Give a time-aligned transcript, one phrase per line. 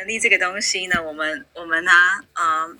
[0.00, 1.92] 能力这个东西呢，我们我们呢，
[2.32, 2.78] 嗯，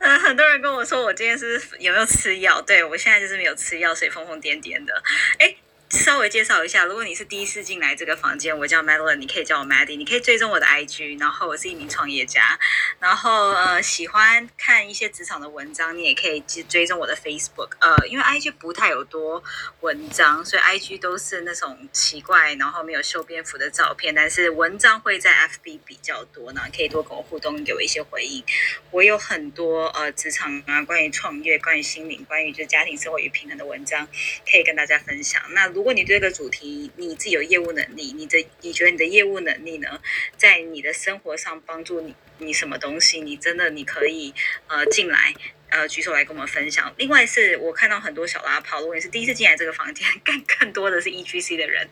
[0.00, 2.60] 呃，很多人跟我说我今天是有没有吃药？
[2.60, 5.02] 对我现在就是没有吃药，所以疯疯癫癫的。
[5.38, 5.54] 哎。
[5.90, 12.58] 稍微介绍一下，如果你是第一次进来这个房间，我叫 Madeline，你可以叫我 Maddie，你可以追踪我的 IG，然后我是一名创业家，
[12.98, 19.42] 然后呃喜欢看一些职场的文章，你也可以追追踪我的 Facebook，呃，因为 IG 不太有多
[19.80, 28.44] 文章，所以 IG 都是那种奇怪，然后没有修边幅的照片，但是文章会在 FB 比较多，呢，可以多跟我互动，给我一些回应。
[28.90, 34.06] 我有很多呃职场啊，关于创业、关于心灵、关于就家庭生活与平衡的文章，
[34.50, 35.42] 可以跟大家分享。
[35.52, 40.00] 那如果你对这个主题你自己有业务能力，你的你觉得你的业务能力呢，
[40.36, 43.20] 在你的生活上帮助你你什么东西？
[43.20, 44.34] 你真的你可以
[44.66, 45.32] 呃进来
[45.68, 46.92] 呃举手来跟我们分享。
[46.96, 51.88] 另外是我看到很多小拉炮，如果你是第一次进来这个房间， 更更多的是 E G C 的人。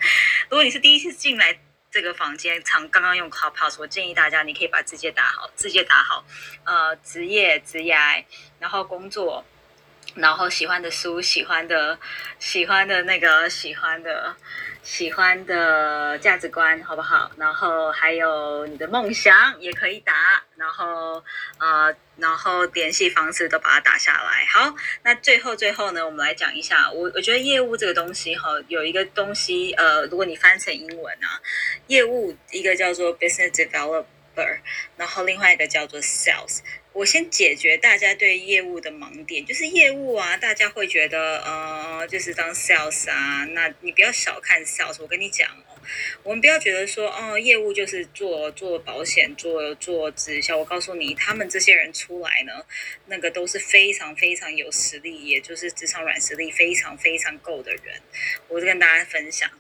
[0.50, 1.56] 如果你是第一次进来
[1.88, 6.26] 这个房间，常刚刚用 Clubhouse，我建议大家你可以把字节打好，字节打好，
[6.64, 7.94] 呃，职业、职业，
[8.58, 9.44] 然后工作。
[10.16, 11.98] 然后喜欢的书，喜欢的，
[12.38, 14.34] 喜欢的那个，喜欢的，
[14.82, 17.30] 喜欢的价值观，好不好？
[17.36, 21.22] 然后还有你的梦想也可以打，然后
[21.58, 24.46] 呃，然后联系方式都把它打下来。
[24.46, 31.40] 好，那最后最后呢，我们来讲一下，我我觉得业务这个东西哈，有一个东西呃，如果你翻成英文啊，
[31.88, 34.58] 业务一个叫做 business developer，
[34.96, 36.60] 然后另外一个叫做 sales。
[36.96, 45.02] 我先解决大家对业务的盲点，就是业务啊，大家会觉得呃，就是当 sales 啊，那你不要小看 sales。
[45.02, 45.76] 我跟你讲哦，
[46.22, 50.56] 我们不要觉得说哦，业务就是做做保险、做做直销。
[50.56, 52.64] 我告诉你，他们这些人出来呢，
[53.08, 58.00] 那个都是非常非常有实力，也就是职场软实力非常非常够的人。
[58.48, 59.50] 我就跟大家分享。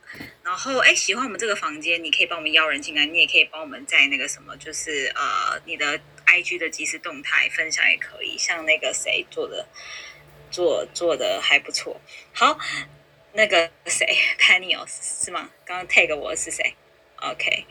[0.42, 6.00] 然后哎，喜欢我们这个房间，你可以帮我们邀人进来，你也可以帮我们在那个什么，就是呃，你的。
[6.26, 9.66] I G 的即时动态分享也可以，像那个谁做的，
[10.50, 12.00] 做做的还不错。
[12.32, 12.58] 好，
[13.32, 14.06] 那个谁
[14.38, 15.50] ，Penny 哦，是吗？
[15.64, 16.74] 刚刚 tag 我是谁
[17.16, 17.64] ？OK，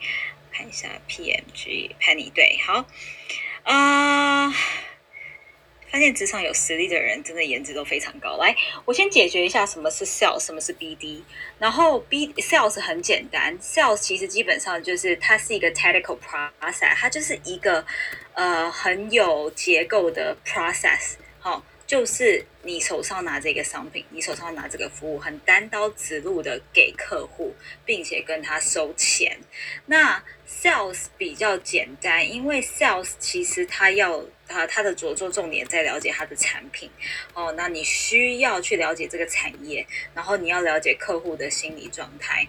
[0.52, 2.86] 看一下 P M G Penny 对，好，
[3.64, 4.52] 啊。
[5.90, 8.36] 发现职场有实力的人，真的颜值都非常高。
[8.36, 8.54] 来，
[8.84, 11.22] 我先解决一下什么是 sales，什么是 BD。
[11.58, 17.84] 然后 B sales 很简单，sales 其实基本上就是它是一个 technical process，它就是一个
[18.34, 21.14] 呃很有结构的 process。
[21.38, 27.54] 好，就是你手上拿这个商品，你手上拿这个服务，很单刀直入的给客户，
[27.84, 29.38] 并且跟他收钱。
[29.86, 34.24] 那 sales 比较简单，因为 sales 其实它要。
[34.48, 36.90] 啊它的着重重点在了解它的产品
[37.34, 42.46] 哦，那你需要去了解这个产业，然后你要了解客户的心理状态，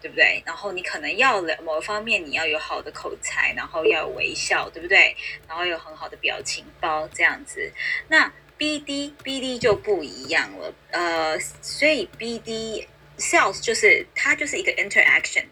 [0.00, 0.42] 对不对？
[0.46, 5.16] 然后你可能要了某一方面你要有好的口才，然后要有微笑，对不对？
[5.48, 7.72] 然后有很好的表情包这样子。
[8.08, 12.86] 那 B D B D 就不一样了，呃，所以 B D
[13.16, 15.44] sales 就是它就是一个 interaction。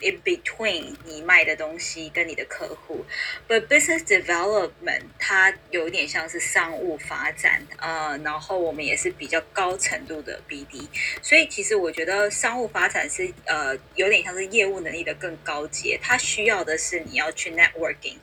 [0.00, 3.04] In between 你卖的东西跟你的客户
[3.48, 10.86] ，but business development 它有点像是商务发展，呃，然后我们也是比较高程度的 BD，
[11.20, 18.18] 所以其实我觉得商务发展是呃有点像是业务能力的更高阶，它需要的是你要去 networking，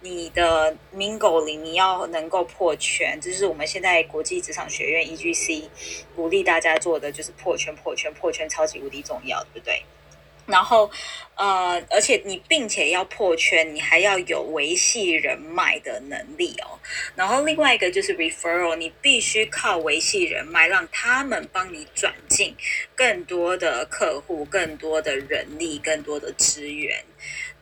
[0.00, 5.68] 你的 mingling 你要能够破圈，这是我们现在国际职场学院 EGC
[6.16, 9.80] 鼓励大家做的，就是破圈破圈破圈超级无敌重要，对不对？
[10.50, 10.90] 然后，
[11.36, 16.78] 呃，而且你并且要破圈，你还要有维系人脉的能力哦。
[17.14, 22.54] 然后另外一个就是 referral，你必须靠维系人脉，让他们帮你转进
[22.94, 27.02] 更多的客户、更多的人力、更多的资源。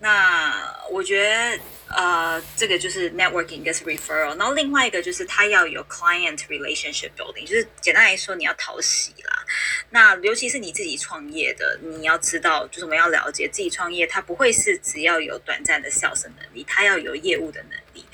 [0.00, 4.36] 那我觉得，呃，这个就是 networking 跟 referral。
[4.38, 9.44] 然后另外一个就是他要有 client relationship building，就是简单来说，你要讨喜啦。
[9.91, 18.04] 那尤其是你自己创业的，你要知道，就是我们要了解自己创业，它不会是只要有短暂的销售能力，它要有业务的能力。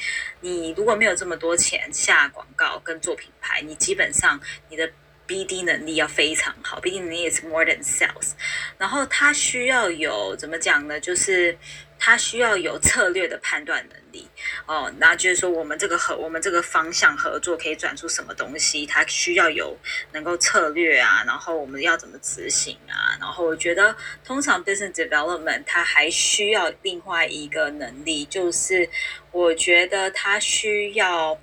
[0.40, 4.90] 你如果没有这么多钱下广告跟做品牌，你基本上你的。
[5.26, 8.32] BD 能力要非常好，BD 能力也是 more than sales。
[8.79, 11.00] 然后他需要有怎么讲呢？
[11.00, 11.56] 就是
[11.99, 14.29] 他需要有策略的判断能力
[14.67, 14.93] 哦。
[14.99, 18.85] 那就是说，我们这个合，我们这个方向合作可以转出什么东西？
[18.85, 19.75] 他需要有
[20.12, 21.25] 能够策略啊。
[21.26, 23.17] 然后我们要怎么执行啊？
[23.19, 28.88] 然后我觉得，通常 business development 它还需要另外一个能力，就是
[29.32, 31.38] 我觉得他需要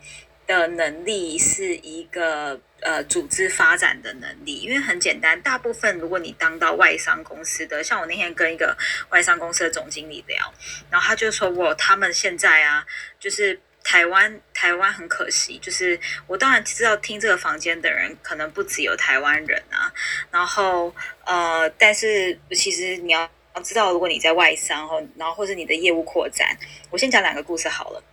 [0.45, 2.62] 的能力是一个。
[2.81, 8.78] 呃组织发展的能力，因为很简单，大部分如果你当到外商公司的，像我那天跟一个
[9.10, 10.54] 外商公司的总经理聊，
[10.89, 12.86] 然后他就说我他们现在啊，
[13.19, 19.92] 就是台湾台湾很可惜，就是我当然知道听这个房间的人可能不只有台湾人啊，
[20.30, 20.94] 然后
[21.25, 23.30] 呃，但是其实你要
[23.63, 26.57] 知道，如果你在外商后，然后或者你的业务扩展，
[26.89, 28.04] 我先讲两个故事好了。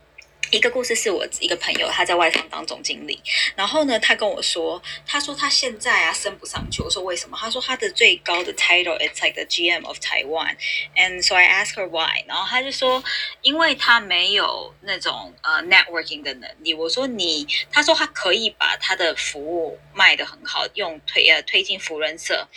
[0.50, 3.20] 一个故事是我一个朋友，他在外商当总经理，
[3.54, 6.82] 然后呢，他跟我说，他说他现在啊升不上去。
[6.82, 7.36] 我说为什么？
[7.38, 12.24] 他说他的最高的 title it's like the GM of Taiwan，and so I ask her why。
[12.26, 13.04] 然后他就说，
[13.42, 16.72] 因为他没有那种呃 networking 的能力。
[16.72, 22.48] 我说你，他说他可以把他的服务卖得很好，用推呃推进福人社，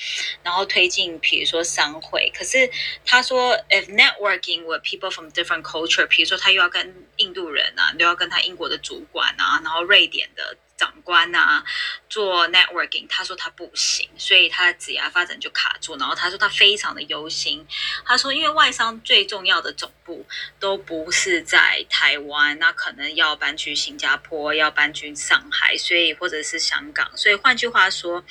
[0.43, 2.31] 然后推进比如说商会。
[2.33, 2.71] 可是
[3.05, 7.73] 他说，if networking with people from different culture，比如说他又要跟印度人。
[7.97, 10.57] 都要跟他英国的主管啊，然后瑞典的。
[10.81, 11.63] 长官啊，
[12.09, 15.95] 做 networking，他说他不行，所以他的职业发展就卡住。
[15.97, 17.63] 然后他说他非常的忧心，
[18.03, 20.25] 他说因为外商最重要的总部
[20.59, 27.15] 都不是在台湾，那可能要搬去新加坡，要搬去上海，所以或者是香港。
[27.15, 28.23] 所以换句话说，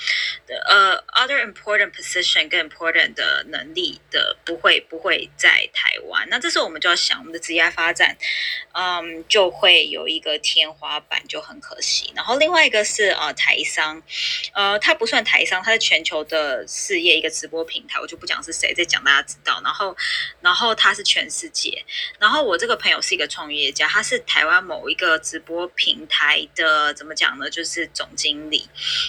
[0.69, 6.29] 呃，other important position 更 important 的能力的不会不会在台湾。
[6.29, 8.19] 那这时候我们就要想，我们的职业发展，
[8.73, 12.13] 嗯，就会有一个天花板，就很可惜。
[12.17, 12.40] 然后。
[12.41, 14.03] 另外一个是呃台商，
[14.55, 19.61] 呃，他不算台商，他是全球的事业一个直播平台，我就不讲是谁，再讲大家知道。
[19.63, 19.95] 然后，
[20.41, 21.85] 然后他是全世界。
[22.19, 27.51] 然后我这个朋友是一个创业家，他是台湾某一个直播平台的，怎么讲呢？
[27.51, 28.67] 就是总经理。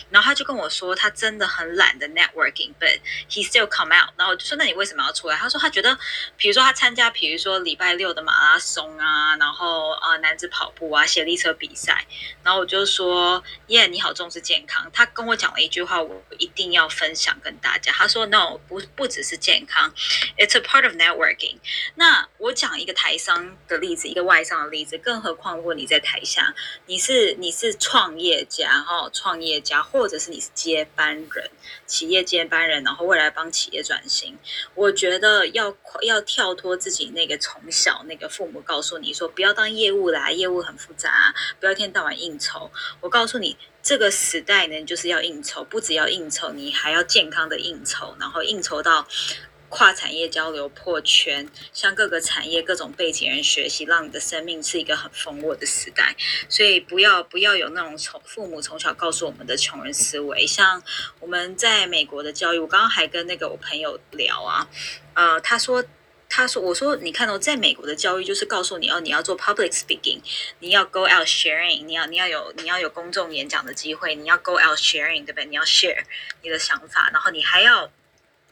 [0.10, 3.00] 然后他就跟我说，他真的很懒的 networking，but
[3.30, 4.10] he still come out。
[4.18, 5.38] 然后我就说，那你为什么要出来？
[5.38, 5.98] 他说他觉得，
[6.36, 12.06] 比如说他参加，比如说礼拜六的马拉松啊，然后呃男子跑步啊，写力车比赛。
[12.44, 13.21] 然后我就说。
[13.22, 14.90] 说耶，你好重视健康。
[14.92, 17.92] 他跟我讲了一句话，我一定要分享跟大家。
[17.92, 19.94] 他说：“No，不不只是健康
[20.38, 21.58] ，It's a part of networking。”
[21.94, 24.98] 那我讲一个台商的例子，一个外商的例子。
[24.98, 26.56] 更何况，如果你在台下，
[26.88, 31.52] 你是你是创业家哈，创业家，或者是你是接班人，
[31.86, 34.36] 企业接班人，然后未来帮企业转型，
[34.74, 42.72] 我觉得要要跳脱自己那个从小那个父母告诉你说，不要当业务啦，业务很复杂，不要一天到晚应酬。
[43.00, 43.11] 我。
[43.12, 49.06] 告诉你，这个时代呢，就是要应酬，不只要应酬，你还要健康的应酬，然后应酬到
[49.70, 56.16] 跨产业交流、破圈，向各个产业、各种背景人学习，让你的生命是一个很丰沃的时代。
[56.50, 60.48] 所以不要不要有那种从父母从小告诉我们的穷人思维。
[60.48, 60.82] 像
[61.20, 64.68] 我们在美国的教育，我刚刚还跟那个我朋友聊啊，
[65.14, 65.84] 呃，他说。
[66.34, 70.22] 他说：“我说，你看到在美国的教育就是告诉你哦，你要做 public speaking，
[70.60, 75.46] 你要 go out sharing，你要你要有你要有公众演讲的机会，你要 go out sharing，对不对？
[75.46, 76.04] 你要 share
[76.42, 77.92] 你的想法，然后你还要。”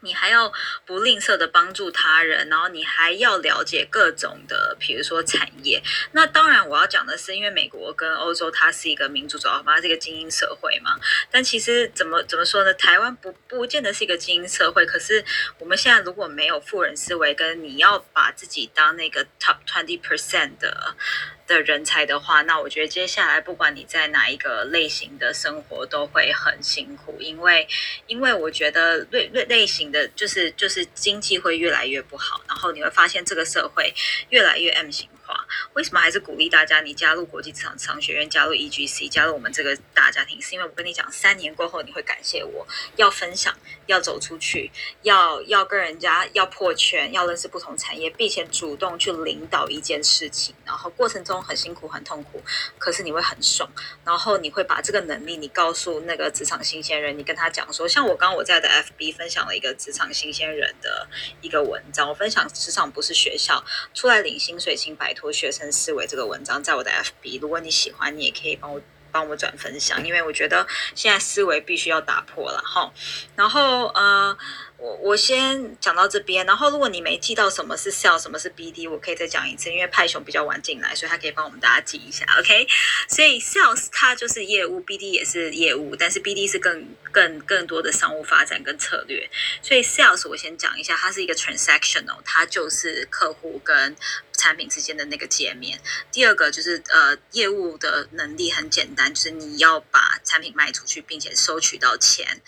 [0.01, 0.51] 你还要
[0.85, 5.81] 不吝啬的帮助他人，然后你还要了解各种的，比如说产业。
[6.13, 10.95] 那当然，我要讲的是，因为美国跟欧洲它是一个民主主义，它是一个精英社会嘛。
[11.29, 12.73] 但其实怎么怎么说呢？
[12.73, 14.85] 台湾不不见得是一个精英社会。
[14.85, 15.23] 可是
[15.57, 20.95] 我们现在如果没有富人思维，跟你要把自己当那个 top twenty percent 的。
[21.49, 27.67] 的人才的话，那我觉得接下来不管你在哪一个类型的生活都会很辛苦，因为
[28.07, 33.93] 因为我觉得类类类型的就是就是经济会越来越不好，然后你会发现这个社会
[34.29, 35.09] 越来越 M 型。
[35.73, 40.41] 为什么还是鼓励大家你加入国际职场商学院，加入 EGC，加入我们这个大家庭？
[40.41, 43.55] 是因为我跟你讲，三年过后你会感谢我，要分享，
[43.87, 44.71] 要走出去，
[45.03, 52.41] 要要跟人家要破圈，要认识不同产业，并且主动去领导一件事情，然后过程中很辛苦很痛苦，
[52.77, 53.69] 可是你会很爽，
[54.05, 61.07] 然后你会把这个能力你告诉那个职场新鲜人，你跟他讲说，像我刚刚我在的 FB 分享了一个职场新鲜人的
[61.41, 65.71] 一个文章，我分享职场不是学校，出来领薪水请摆脱学生。
[65.71, 68.81] 思维这个文章在我的 FB，如果你喜欢，你也可以帮我
[69.11, 72.91] 帮我转分享，因为我觉得现在思维必须要打破了哈。
[73.35, 74.37] 然后呃。
[74.79, 82.65] 我我先讲到这边，然后如果你没记到什么是 sale 什么是 BD，我可以再讲一次，因为派熊比较晚进来，所以他可以帮我们大家记一下，OK？
[83.09, 89.29] 所以 sales 它就是业务，BD 也是业务，但是 BD 是更更更多的商务发展跟策略。
[89.61, 93.97] 所以 sales 我先讲一下，它是一个 transactional，它就是客户跟
[94.37, 95.77] 产品之间的那个界面。
[96.09, 102.41] 第二个就是呃业务的能力很简单，就是你要把产品卖出去，并且收取到钱。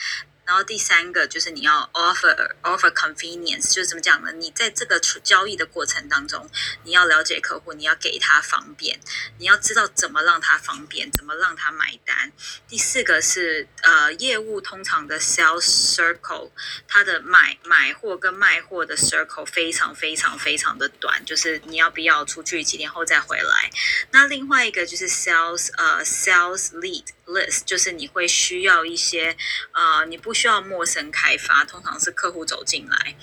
[0.45, 4.31] 然后第三个就是你要 offer offer convenience，就是怎么讲呢？
[4.33, 6.49] 你在这个交易的过程当中，
[6.83, 8.99] 你要了解客户，你要给他方便，
[9.37, 12.31] 你要知道怎么让他方便，怎么让他买单。
[12.67, 16.51] 第四个是呃，业务通常的 sales circle，
[16.87, 23.71] 它的买买货跟卖货的 circle 非常非常非常的短，就是你要不要出去几天后再回来。
[24.11, 27.05] 那另外一个就是 sales 呃 sales lead。
[27.31, 29.35] List 就是你会需要一些，
[29.71, 33.15] 呃，你不需要陌生开发，通常是客户走进来，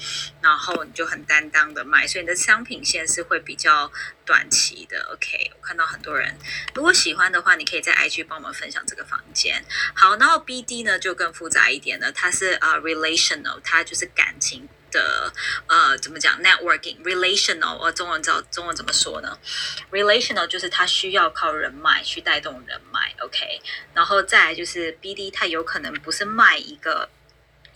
[0.42, 3.90] 然后你就很担当的卖，所以你的商品线是会比较
[4.24, 5.08] 短期的。
[5.12, 6.36] OK，我看到很多人，
[6.74, 9.64] 如果喜欢的话，你可以在 IG 帮我们分享这个房间。
[9.94, 14.68] 好，然后 BD 呢就更复杂一点了，它是啊 relational，它就是感情。
[14.90, 15.32] 的
[15.66, 19.38] 呃，怎么讲？networking relational，呃，中文叫中文怎么说呢
[19.90, 23.60] ？relational 就是它需要靠人脉去带动人脉，OK。
[23.94, 27.08] 然后再就是 BD，它有可能不是卖一个。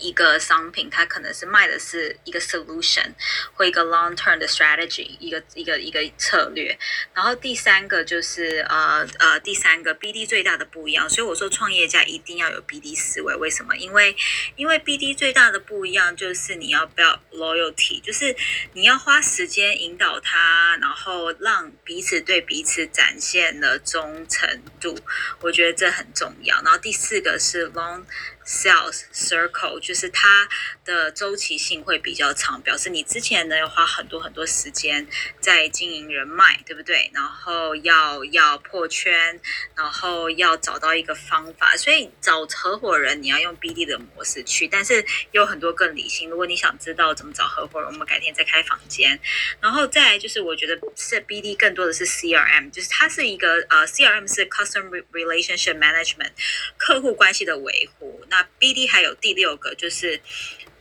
[0.02, 3.12] 一个商品，它可能是卖的是一个 solution
[3.54, 6.76] 或一个 long term 的 strategy，一个一个一个策略。
[7.14, 13.36] 然后第三个就是呃呃，第三个 BD 最大的不一样，所以我说创业家一定要有 BD 思维。
[13.36, 13.76] 为什么？
[13.76, 14.16] 因为
[14.56, 18.34] 因为 BD 最大的不一样就是你要不要 loyalty，就是
[18.72, 24.98] 你要花时间引导他，然后让彼此对彼此展现了忠诚度。
[25.40, 26.60] 我觉得这很重要。
[26.62, 28.02] 然后第四个是 long。
[28.44, 30.48] Sales circle 就是它
[30.84, 35.06] 的周期性会比较长，表示你之前呢要花很多很多时间
[35.40, 37.10] 在经营人脉，对不对？
[37.14, 39.40] 然后要要破圈，
[39.76, 46.28] 然后要找到一个方法，所以找合伙人你要用 BD 的模式去，但是有很多更理性。
[46.28, 49.18] 如果你想知道怎么找合伙人，我们改天再开房间。
[49.60, 56.32] 然后再来就是我觉得是 BD 更多的是 CRM，就是它是一个呃 CRM 是 Custom Relationship Management
[56.76, 58.24] 客户关系的维护。
[58.32, 60.18] 那 BD 还有第六个，就是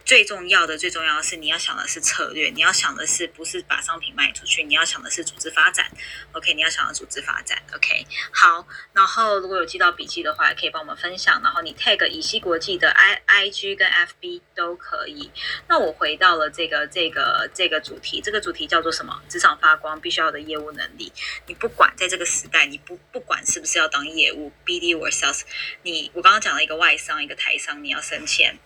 [0.06, 5.90] 最重要的，最重要的是你要想的是策略，你要想的是不是把商品卖出去，你要想的是组织发展。
[6.34, 7.62] OK，你要想的组织发展。
[7.74, 8.68] OK，好。
[8.94, 11.42] 然后如果有记到笔记的话，也可以帮我们分享。
[11.42, 15.32] 然后你 tag 以西国际的 I IG 跟 FB 都可以。
[15.68, 19.22] 那我回到了这个这个这个主题，这个主题叫做什么？
[19.30, 21.12] 职场发光必须要的业务能力。
[21.48, 25.42] 你不管在这个时代，你不不管是不是要当业务 BD or sales，
[25.84, 28.58] 你我刚刚讲了一个外商，一个台商，你要升迁，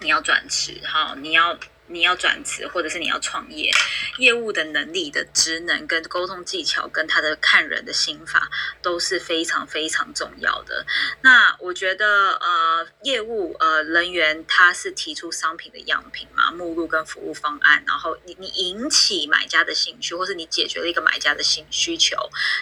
[0.00, 1.58] 你要转职，哈，你要。
[1.90, 3.72] 你要转职，或者是你要创业，
[4.18, 8.50] 业务的能力的职能跟沟通技巧，跟他的看人的心法
[8.82, 10.84] 都是非常非常重要的。
[11.22, 22.18] 那我觉得，呃，业务呃人员他是提出商品的样品嘛，目录跟服务方案，然后你你引起买家的兴趣，或是你解决了一个买家的新需求，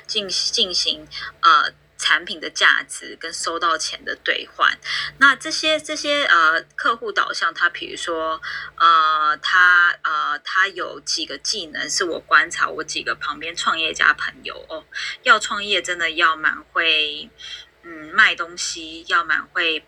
[0.07, 1.05] 进进行
[1.41, 1.73] 呃。
[1.99, 4.79] 产品的价值跟收到钱的兑换，
[5.19, 8.41] 那这些这些呃客户导向，他比如说
[8.77, 14.85] 呃他呃他有几个技能是我观察我几个旁边创业家朋友哦，
[15.23, 17.31] 要创业真的要蛮会
[17.83, 19.85] 嗯卖东西，要蛮会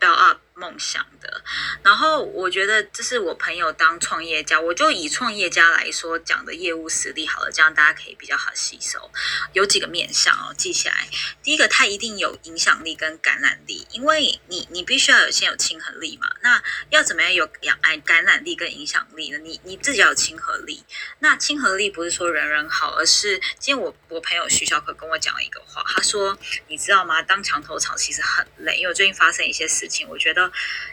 [0.00, 0.38] build up。
[0.54, 1.42] 梦想的，
[1.82, 9.10] 然后我觉得这是我朋友当创业家，我就以创业家来说讲的业务实力好了，这样大家可以比较好吸收。
[9.54, 11.08] 有几个面向哦，记起来。
[11.42, 16.30] 第一个，他一定有影响力跟感染力，因为你你必须要有先有亲和力嘛。
[16.42, 19.38] 那要怎么样有养哎感染力跟影响力呢？
[19.38, 20.84] 你你自己要有亲和力。
[21.20, 27.22] 那亲和力不是说人人好，而是今天我我朋友徐小可跟我讲了一个话，他说你知道吗？
[27.22, 30.41] 当墙头草其实很累，因为我最近发生一些事情，我觉得。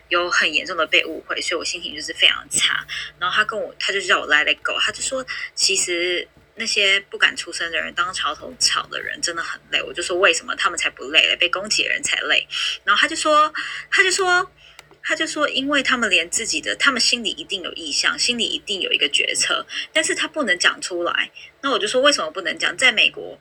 [0.10, 2.86] 有很严重的被误会，所以我心情就是非常差。
[3.20, 5.25] 然后他跟我，他就叫我 let it go，他就说，
[5.56, 9.82] 其实那些不敢出声的人，当桥头草的人真的很累。
[9.82, 11.36] 我就说，为什么他们才不累嘞？
[11.38, 12.48] 被攻击的人才累。
[12.84, 13.53] 然后他就说，
[13.89, 14.51] 他就说，
[15.01, 21.32] 他就说，因为他们连自己的，他们心里一定有意向，心里一定有一个决策，但是他不能讲出来。
[21.62, 22.75] 那我就说，为什么不能讲？
[22.75, 23.39] 在美国。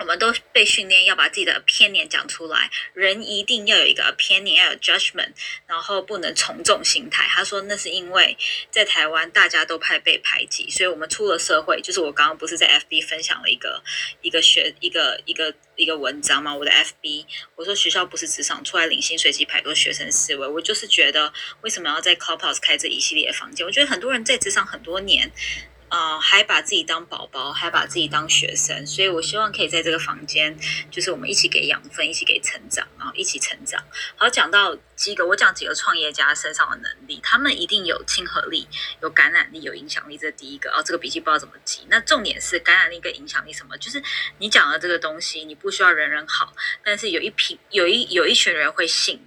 [0.00, 5.32] 我们都被训练要把自己的偏念讲出来，人一定要有一个偏念，要有 judgment，
[5.66, 7.28] 然后不能从众心态。
[7.28, 8.36] 他说那是因为
[8.70, 13.82] 在台湾大家都怕被排挤，所以我们出了社会，就是我刚刚不是在 FB 分享了一个
[14.22, 16.54] 一个学一个一个一个文章吗？
[16.54, 17.26] 我的 FB
[17.56, 20.48] 我说学校不是职场，出来领薪水及排多学生思维。
[20.48, 21.30] 我就是觉得
[21.60, 23.66] 为什么要在 Clubhouse 开这一系列的房间？
[23.66, 25.30] 我觉得很多人在职场很多年。
[25.90, 30.56] 呃，还把自己当宝宝，还把自己当学生，所以我希望可以在这个房间，
[30.90, 33.82] 就是我们一起给养分，一起给成长，然后一起成长。
[34.16, 38.68] 好，讲到几个，我讲几个创业家身上的能力，他们一定有亲和力、
[39.02, 40.70] 有感染力、有影响力，这是第一个。
[40.70, 41.80] 哦，这个笔记不知道怎么记。
[41.88, 43.76] 那重点是感染力跟影响力什么？
[43.78, 44.00] 就是
[44.38, 46.54] 你讲的这个东西，你不需要人人好，
[46.84, 49.20] 但是有一批有一有一群人会信。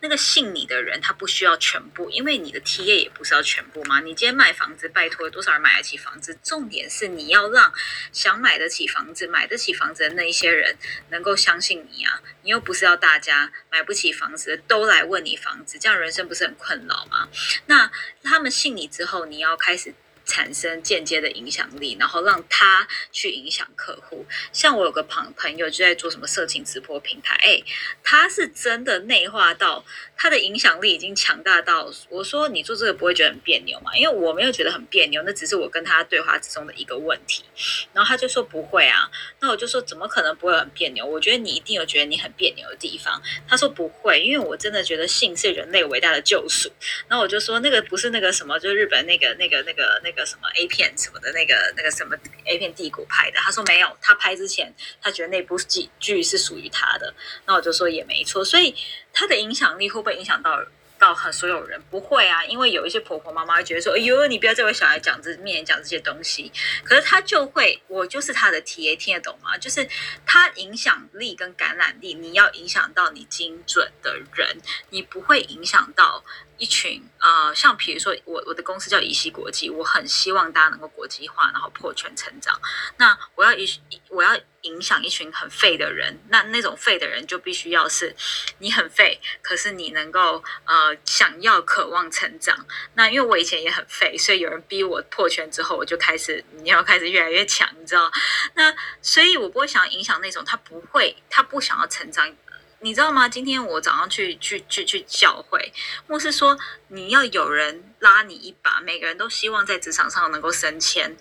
[0.00, 4.00] 那个信你的人他不需要全部，因为你的 T A 也不是要全部嘛。
[4.00, 6.38] 你今天卖房子，拜托多少人买得起房子？
[6.42, 7.72] 重点是你要让
[8.12, 10.76] 想买得起房子、买得起房子的那一些人
[11.10, 12.20] 能够相信你啊！
[12.42, 17.28] 你又不是要大家买不起房子都来问你房子，这样人生不是很困扰吗？
[17.66, 17.90] 那
[18.22, 19.94] 他们信你之后，你要开始。
[20.32, 24.24] 产生间接的影响力，然后让他去影响客户。
[24.50, 27.62] 像我有个朋朋友就在做什么色情直播平台，哎，
[28.02, 29.84] 他是真的内化到
[30.16, 33.94] 他的影响力已经强大到，我说你做这个不会觉得很别扭吗？
[33.94, 37.44] 因为我没有觉得很别扭，那只是我跟他对话之中的一个问题。
[37.92, 39.10] 然后他就说不会啊，
[39.40, 41.04] 那我就说怎么可能不会很别扭？
[41.04, 43.20] 我觉得你一定有觉得你很别扭的地方。
[43.46, 46.72] 他说不会，因为我真的觉得性是人类伟大的救赎。
[47.10, 50.00] 那我就说那个不是那个什么，就是日本那个那个那个。
[50.02, 57.14] 那个什么 A 片什么的，那个那个什么 A 片帝国拍的，他说没有，他拍之前他觉得那部剧剧是属于他的，
[57.46, 58.74] 那我就说也没错，所以
[59.12, 60.64] 他的影响力会不会影响到？
[60.98, 66.52] 到很所有人不会啊，因为有一些婆婆妈妈会觉得说：“哎呦，你不要在我小孩讲这面前讲这些东西。”
[66.84, 69.58] 可是他就会，我就是他的 T A，听得懂吗？
[69.58, 69.84] 就是
[70.24, 74.58] 他影响力跟感染力，你要影响到你精准的人，
[74.90, 76.22] 你不会影响到
[76.62, 82.56] 一群呃，像比如说我我的公司叫乙西国际，我很希望大家能够国际化，然后破圈成长。
[82.98, 83.68] 那我要一
[84.08, 84.38] 我要。
[84.62, 88.14] 影响一群很废的人，那那种废的人就必须要是
[88.58, 92.64] 你很废，可是你能够呃想要渴望成长。
[92.94, 98.08] 那因为我以前也很废，所以有人逼我破圈之后，我就开始你要开始越来越强，你知道？
[98.54, 102.32] 那所以我不会想要影响那种他不会，他不想要成长，
[102.82, 103.28] 你知道吗？
[103.28, 105.72] 今天我早上去去去去教会，
[106.08, 106.58] 牧师说
[106.88, 111.16] 你要有人拉你一把，每个人都希望在职场上能够升迁。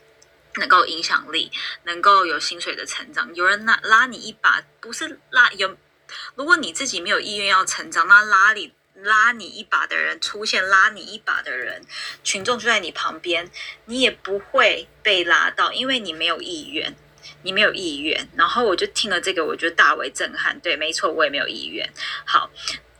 [0.55, 1.49] 能够影响力，
[1.85, 5.77] 能够有薪水的成长，有人拉拉你一把，不是拉有。
[6.35, 11.81] 如果你自己没有意愿要成长，那拉你拉你一把的人出现，拉你一把的人，
[12.21, 13.49] 群众就在你旁边，
[13.85, 16.97] 你也不会被拉到，因为你没有意愿，
[17.43, 18.29] 你没有意愿。
[18.35, 20.59] 然后我就听了这个，我觉得大为震撼。
[20.59, 21.89] 对，没错，我也没有意愿。
[22.25, 22.49] 好。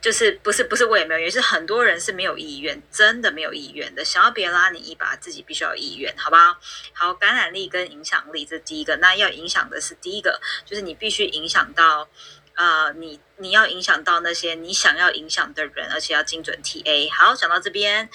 [0.02, 4.04] 就是不是不是我也没有意愿，是很多人是没有意愿，真的没有意愿的。
[4.04, 6.58] 想要别人拉你一把，自己必须要意愿，好吧？
[6.92, 8.96] 好，感染力跟影响力，这第一个。
[8.96, 12.08] 那要影响的是第一个，就是你必须影响到，
[12.54, 17.08] 呃，你你要影响到那些你想要影响的人，而且要精准 TA。
[17.12, 18.10] 好，讲到这边。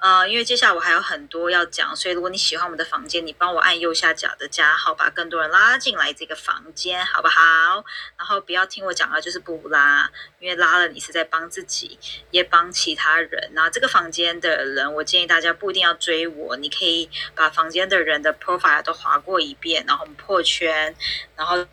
[0.00, 7.84] 呃，因为接下来我还有很多要讲，所以如果你喜欢我们的房间，你帮我按右下角的加号，把更多人拉进来这个房间，好不好？
[8.16, 11.98] 然后不要听我讲了，就是不拉，因为拉了你是在帮自己，
[12.30, 13.50] 也帮其他人。
[13.54, 20.94] 那这个房间的人，我建议大家不一定要追我，你可以把房间的人的 profile 都划过一遍，然后我们破圈，
[21.34, 21.66] 然后。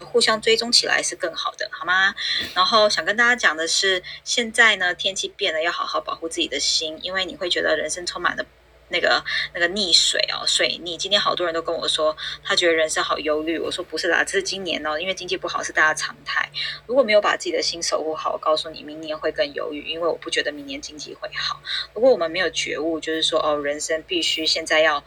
[0.00, 2.14] 互相追踪起来是更好的，好吗？
[2.54, 8.44] 然后想跟大家讲的是，现在呢天气变了，要好好保护自己的心，因为你会觉得人生充满了
[8.88, 10.96] 那个那个溺水哦，水逆。
[10.96, 13.58] 今天好多人都跟我说，他觉得人生好忧虑。
[13.58, 16.50] 我说不是啦，这是今年哦，因为经济不好是大家常态。
[16.86, 21.60] 如果没有把自己的心守护好，我告诉你，明年会更忧郁，因为我不觉得明年经济会好。
[21.92, 25.04] 如果我们没有觉悟，就是说哦，人生必须现在要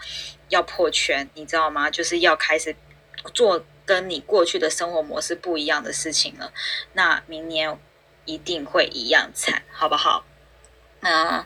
[0.50, 1.90] 要破圈，你知道吗？
[1.90, 2.76] 就是要开始
[3.34, 3.66] 做。
[3.86, 6.54] 跟你过去的生活模式不一样的事情了，
[6.94, 7.80] 那明年
[8.26, 10.26] 一定会一样惨，好不好？
[11.00, 11.46] 那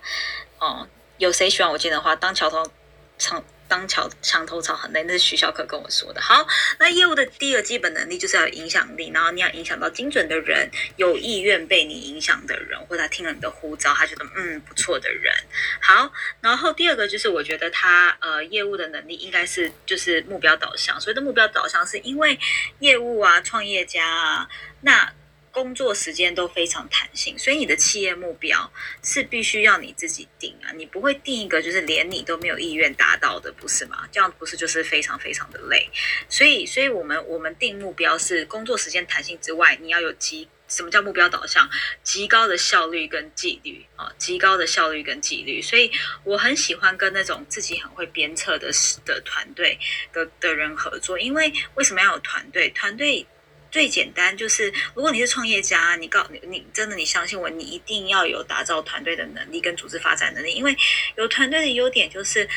[0.60, 2.16] 哦，有谁喜欢我今天的话？
[2.16, 2.70] 当桥头
[3.18, 3.44] 唱。
[3.68, 6.22] 当桥墙头草很累，那是徐小可跟我说的。
[6.22, 6.48] 好，
[6.80, 15.34] 那业务的第二基本能力就是要有影响力，然后你要影响到精准的人，有意愿被你影响的人，或者他听了你的呼召，他觉得嗯不错的人。
[15.82, 22.40] 好，然后第二个就是我觉得他呃业务的能力应该是就是目标导向，所谓的目标导向是因为
[22.80, 24.50] 业务啊创业家啊
[24.82, 25.12] 那。
[25.56, 28.70] 工作时间都非常弹性，所以你的企业目标
[29.02, 34.06] 是必须要你自己定啊，你不会定一个就是连你都没有意愿达到的，不是吗？
[34.12, 35.90] 这样不是就是非常非常的累。
[36.28, 41.70] 所以，所以我们我们定目标是工作时间弹性之外，你要有极什么叫目标导向？
[42.04, 45.62] 极高的效率跟纪律啊，极高的效率跟纪律。
[45.62, 45.90] 所以
[46.26, 48.70] 我很喜欢跟那种自己很会鞭策的
[49.06, 49.80] 的团队
[50.12, 52.70] 的的人合作，因为为什么要有团队？
[52.72, 53.26] 团队。
[53.76, 60.74] 最简单就是，如果你是创业家，你告你你真的你相信我，你一定要有打造团队的能力跟组织发展能力，因为
[61.18, 62.48] 有团队的优点就是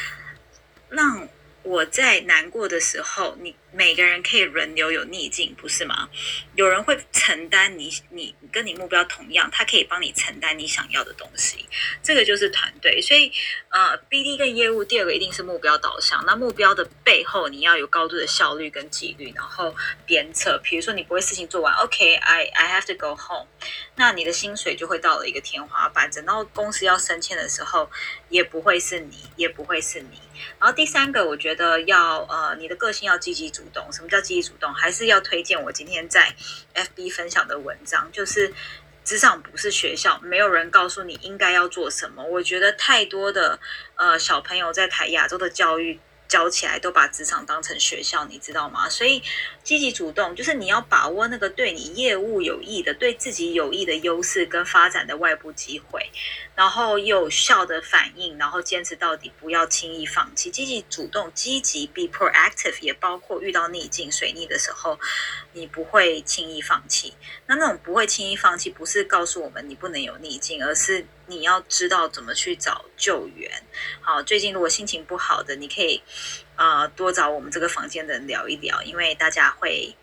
[0.89, 1.29] 让
[1.63, 6.09] 我在难过的时候，你每个人可以轮流有逆境，不是吗？
[6.55, 11.67] 有人会承担你，你跟你目标同样，他可以帮你承担你想要的东西，
[12.03, 13.03] 这个就是团队。
[13.03, 13.31] 所以，
[13.69, 16.25] 呃，BD 跟业务第二个一定是目标导向。
[16.25, 19.75] 那目标的背后，你要有高度的效率跟纪律，然后
[20.07, 20.59] 鞭策。
[20.65, 23.49] 比如说，你不会事情做完，OK，I I have to go home，
[23.97, 26.11] 那你的薪水就会到了一个天花板。
[26.11, 27.91] 等到公司要升迁的时候，
[28.31, 30.19] 也不会是你，也不会是你。
[30.59, 33.93] 然后第三个，我觉得要呃，你的个性要积极主动。
[33.93, 34.73] 什么叫积极主动？
[34.75, 36.35] 还是要推荐我今天在
[36.75, 38.53] FB 分享的文章，就是
[39.05, 42.23] 职场不是学校，没有人告诉你应该要做什么。
[42.25, 43.59] 我觉得太多的
[43.97, 45.99] 呃小朋友在谈亚洲的教育。
[46.29, 48.89] 教起来都把职场当成学校，你知道吗？
[48.89, 49.23] 所以
[49.65, 56.11] 积极主动就是你要把握那个对你业务有益的、对自己有益的优势跟发展的外部机会，
[56.55, 60.51] 然后有效的反应，然后坚持到底，不要轻易放弃。
[60.51, 65.01] 积极主动、积极 be proactive 也包括遇到逆境、水逆的时候，
[65.55, 67.15] 你不会轻易放弃。
[67.49, 71.05] 那那种不会轻易放弃，不是告诉我们你不能有逆境，而是。
[71.31, 73.53] 你要知道怎么去找救援。
[74.01, 76.03] 好，最近如果心情不好的，你可以
[76.57, 79.95] 呃多找我们这个房间的人聊一聊，因为大家会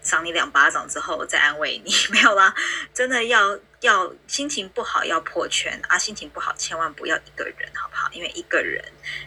[0.00, 1.92] 赏你两巴掌之后再安慰你。
[2.10, 2.54] 没有啦，
[2.94, 5.98] 真的要要心情不好要破圈啊！
[5.98, 8.08] 心情不好千万不要一个人，好不好？
[8.12, 8.82] 因为一个人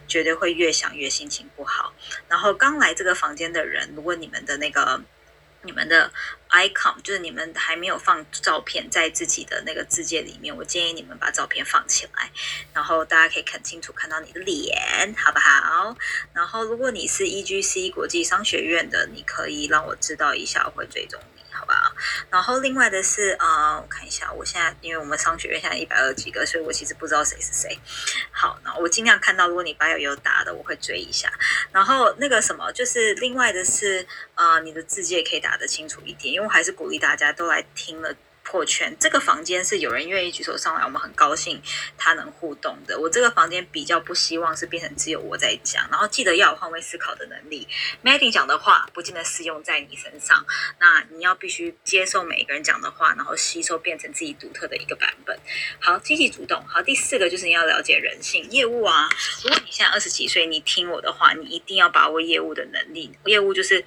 [0.08, 1.94] 绝对会越想越心情不好。
[2.28, 5.00] 然后刚来这个房间的人，如果你们的那个。
[5.63, 6.12] 你们的
[6.49, 12.30] icon 就是你们还没有放照片在自己的那个字界里面，我建议你们把照片放起来，
[12.73, 15.95] 然后大家可以看清楚看到你的脸，好不好？
[16.34, 21.19] 然后如果你是 EGC 国际商学院的，你可以让我知道一下，我会追踪。
[21.54, 21.94] 好吧，
[22.30, 27.80] 然后另外的是，呃，我看一下，我现在因为我们商学院现在一百二几个，所以我其实不知道谁是谁。
[28.32, 31.32] 好，那我尽量看到，如果你班友有打的，我会追一下。
[31.72, 38.13] 然后那个什么，就是另外的是，呃，你的字迹也可以打得清楚一点，因为我还是鼓励大家都来听了。
[38.43, 41.62] 破圈，这个房间是有人愿意举手上来，我们很高兴
[41.97, 42.99] 他能互动的。
[42.99, 47.67] 我这个房间比较不希望是变成只有我在讲，然后记得要有换位思考的能力。
[48.03, 50.45] Maddy 讲的话不见得适用在你身上，
[50.79, 55.38] 那你要必须接受每一个人讲的话，然后吸收变成自己独特的一个版本。
[55.79, 56.63] 好，积极主动。
[56.67, 59.10] 好，第四个就是你要了解人性，业务啊。
[59.43, 63.12] 如果你现在二十几岁，你听我的话，你一定要把握业务的能力。
[63.25, 63.86] 业务就是。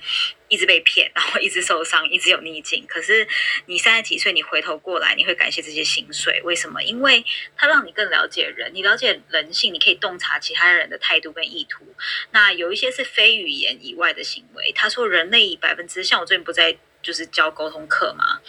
[0.48, 2.84] 一直被骗，然后一直受伤，一直有逆境。
[2.86, 3.26] 可是
[3.66, 6.40] 你三十几岁，你回头过来，你会感谢这些薪水。
[6.44, 6.82] 为什么？
[6.82, 7.24] 因为
[7.56, 11.86] 它让你更了解人，你了解人性，你可以洞察其他人的态度跟意图。
[12.30, 14.72] 那有一些是非语言以外的行为。
[14.72, 18.40] 他说，人类以百分之，像我最近不在就是教沟通课嘛。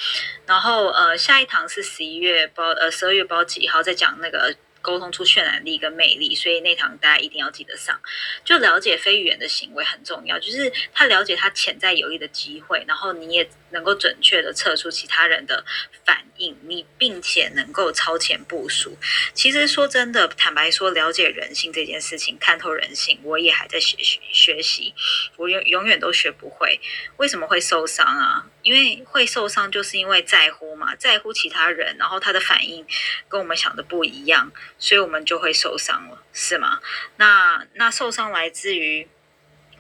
[0.46, 4.56] 然后呃，下一堂是十一月包呃十二月包几号，在讲那个。
[4.88, 8.00] 沟通出渲染力跟魅力，所以那堂大家一定要记得上。
[8.46, 15.66] 就了解非语言的行为很重要，就是他了解他潜在有利的机会，然后你也能够准确的测出其他人的
[16.06, 18.98] 反应，你并且能够超前部署。
[19.34, 24.94] 其实说真的，坦白说，了解人性这件事情，看透人性，我也还在学习学习，
[25.36, 26.80] 我永永远都学不会。
[27.18, 28.46] 为什么会受伤啊？
[28.64, 32.86] 因为会受伤，就是因为在乎嘛，在乎其他人，然后他的反应
[33.28, 36.80] 跟我们想的不一样，所以我们就会受伤了，是吗？
[37.18, 39.08] 那那受伤来自于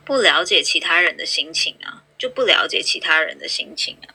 [0.05, 4.13] 不了解其他人的心情啊，就不了解其他人的心情啊，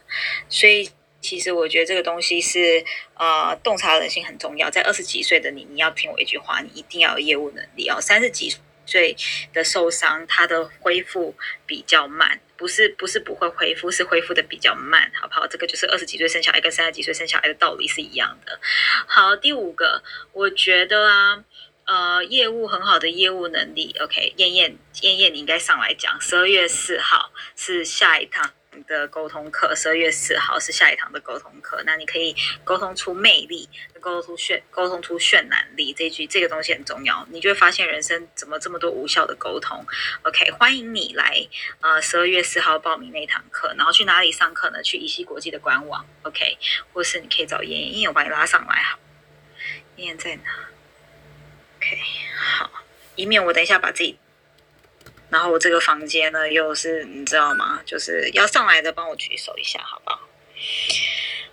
[0.49, 2.85] 所以其实我觉得这个东西是
[3.15, 4.69] 呃，洞察人性很重要。
[4.69, 8.01] 在二十几岁的你，你要听我一句话，你一定要有业务能力哦。
[8.01, 8.55] 三十几
[8.87, 9.17] 岁
[9.53, 11.35] 的受伤，它的恢复
[11.65, 12.41] 比较慢。
[12.55, 15.45] 不是不是不会恢复，是恢复的比较慢，好不好？
[15.49, 18.57] 这个就是二十几岁生小孩跟三十几岁生小孩的道理是一样的。
[19.09, 20.01] 好，第五个，
[20.33, 21.45] 我觉得啊，
[21.85, 26.21] 呃，业务很好的业务能力，OK，燕燕燕燕，你应该上来讲。
[26.21, 28.53] 十二月四号是下一堂。
[28.89, 31.83] 的沟通课，十二月四号是下一堂的沟通课。
[31.85, 33.69] 那你可以沟通出魅力，
[34.01, 35.93] 沟通出渲，沟通出渲染力。
[35.93, 39.85] 这句这个东西很重要，你就会发现人生怎么这么多无效的沟通。
[40.23, 41.47] OK，欢迎你来
[41.81, 44.83] 呃十二月四号报名那堂课，然后去哪里上课呢？
[44.83, 46.57] 去宜西国际的官网，OK，
[46.95, 48.99] 或是你可以找妍妍，妍我把你拉上来，好，
[49.97, 50.43] 燕燕在哪
[52.37, 52.71] 好，
[53.15, 54.19] 以免我等一下把自己。
[55.31, 57.81] 然后我这个房间呢，又是你知道吗？
[57.87, 60.21] 就是要上来的，帮我举手一下，好不好？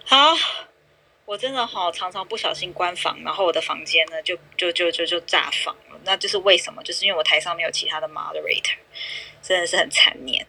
[0.06, 0.38] 好，
[1.24, 6.00] 我真的好常常不小心关房，然后我的房间呢，就就就就就炸房了。
[6.04, 6.84] 那就是为什么？
[6.84, 8.76] 就是因为我台上没有其他的 moderator，
[9.42, 10.46] 真的是很残念。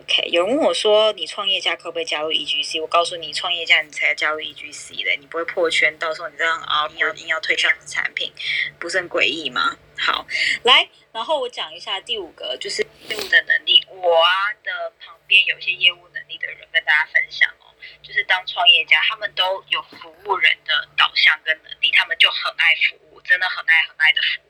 [0.00, 2.80] OK，有人问我说，你创业家可不可以加入 EGC？
[2.80, 8.32] 我告诉你，创业家你才加入 EGC 的，你不会破圈，到时候你这样啊，硬要硬要推销你的产品，
[8.78, 9.76] 不是很诡异吗？
[9.98, 10.24] 好，
[10.62, 13.84] 来，然后我讲一下第五个，就是业务的能力。
[13.88, 24.47] 我啊的旁边有一些业务能力的人跟大家分享哦，就是当创业家，他们都有服务人的导向跟能力，他们就很爱服务，真的很爱很爱的服务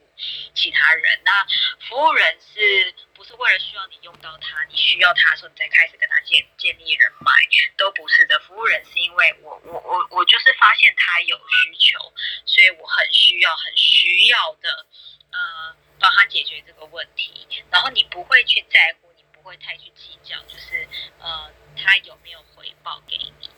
[0.54, 1.20] 其他人。
[1.24, 1.46] 那
[1.88, 7.31] 服务人是不是为了需要你用到他，你需要他的时候你再开始跟他建建立人脉，
[7.76, 8.38] 都不是的。
[8.40, 11.98] 服务人是因为我我我我就是发现他有需求，
[12.44, 14.87] 所以我很需要很需要的。
[15.31, 20.88] 呃，帮他解决这个问题，然后你不会去在乎，你不会太去计较，就是
[21.20, 23.50] 呃，他有没有回报给你。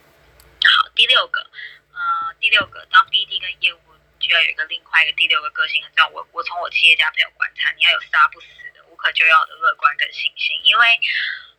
[0.64, 1.48] 好，第六个，
[1.92, 3.78] 呃，第六个，当 BD 跟业务
[4.30, 6.08] 就要有一个另外一个第六个个性，很重要。
[6.10, 10.86] 我我从我企业家朋友观察，你要有杀不死的、无可救药的乐观跟信心，因为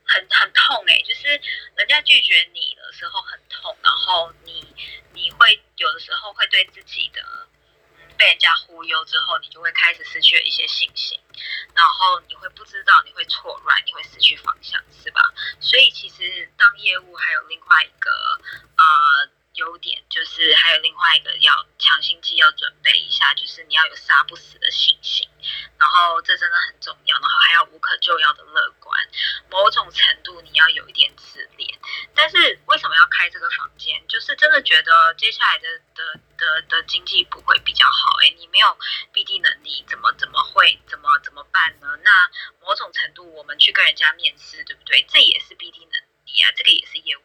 [0.05, 1.27] 很很痛哎，就是
[1.75, 4.65] 人家拒绝你的时候很痛，然后你
[5.11, 7.21] 你会有的时候会对自己的。
[8.17, 11.19] 被人家忽悠之后，你就会开始失去了一些信心，
[11.73, 15.33] 然后你会不知道，你会错乱，你会失去方向，是吧？
[15.59, 18.11] 所以其实当业务还有另外一个
[18.77, 25.27] 呃优点，就是还有另外一个要强心剂要准备一下，就是你要有杀不死的信心，
[25.77, 28.97] 然后这真的很重要，然后还要无可救药的乐观，
[29.49, 31.79] 某种程度你要有一点自恋。
[32.15, 34.07] 但是为什么要开这个房间？
[34.07, 36.19] 就是真的觉得接下来的的。
[36.41, 38.75] 的的经济不会比较好哎，你没有
[39.13, 41.87] BD 能力，怎么怎么会怎么怎么办呢？
[42.03, 42.09] 那
[42.59, 45.05] 某种程度，我们去跟人家面试，对不对？
[45.07, 47.21] 这也是 BD 能力啊，这个也是业务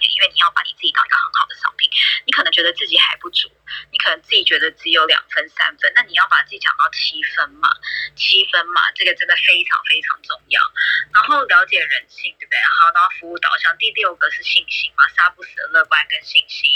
[0.00, 1.90] 因为你要把你自己当一个很好的商品，
[2.26, 3.48] 你可能觉得自己还不足，
[3.90, 7.68] 你可能自己觉得只有两分三分，那你要把自己讲到七分嘛，
[8.14, 10.60] 七分嘛，这个真的非常非常重要。
[11.12, 12.58] 然后了解人性，对不对？
[12.58, 16.68] 好，然后服务导向，第六个是信心嘛，杀不死的乐观跟信心。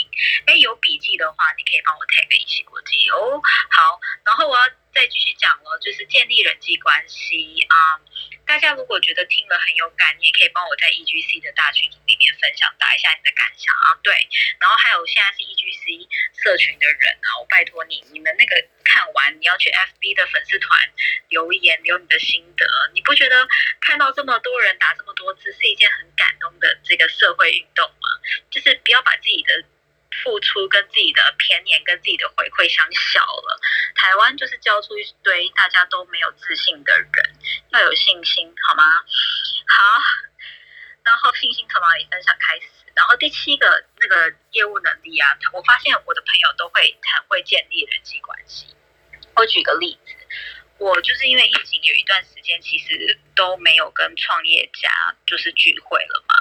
[0.46, 3.40] 哎，有笔记的话，你可以帮我 tag 一起国际哦。
[3.70, 4.62] 好，然后我要
[4.94, 7.76] 再继续讲了，就是建立人际关系啊。
[8.44, 13.96] 大家如果觉得听了很有感，你也可以帮我在 EGC 的大群组里面分享，打一下你的感想啊。
[14.02, 14.12] 对，
[14.60, 16.06] 然后还有现在是 EGC
[16.42, 18.52] 社群的人啊，我拜托你，你们那个
[18.84, 20.78] 看完你要去 FB 的粉丝团
[21.28, 22.66] 留言，留你的心得。
[22.92, 23.48] 你不觉得
[23.80, 28.08] 看到这么多人打这么多字是一件很感动的这个社会运动吗？
[28.50, 29.64] 就是不要把自己的。
[30.22, 33.60] 付出跟自己的偏见跟自己的回馈相小了，
[33.94, 37.36] 台湾就是教出一堆大家都没有自信的人，
[37.70, 38.84] 要有信心好吗？
[39.68, 40.00] 好，
[41.02, 42.66] 然后信心从哪里分享开始？
[42.94, 48.66] 然后第七个那个业务能力啊，我发现我的朋友都会很会建立人际关系。
[49.34, 50.14] 我举个例子。
[50.78, 56.31] 我就是因为疫情有一段时间，其实都没有跟创业家就是聚会了嘛。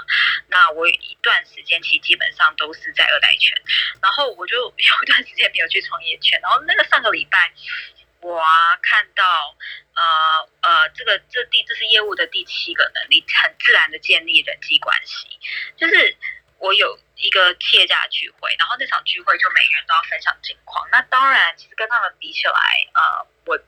[0.47, 3.55] 那我一段时间其实基本上都是在二代圈，
[4.01, 6.39] 然后我就有一段时间没有去创业圈。
[6.41, 7.51] 然后那个上个礼拜，
[8.19, 9.55] 我啊看到
[9.95, 15.39] 呃呃，这个这第这是业务的第七个能力，很自然的建立人际关系。
[15.77, 16.15] 就是
[16.59, 20.87] 我有一个企业家聚会，然后那场聚会就每个人都要分享近况。
[20.91, 23.59] 那当然，其实跟他们比起来，呃，我。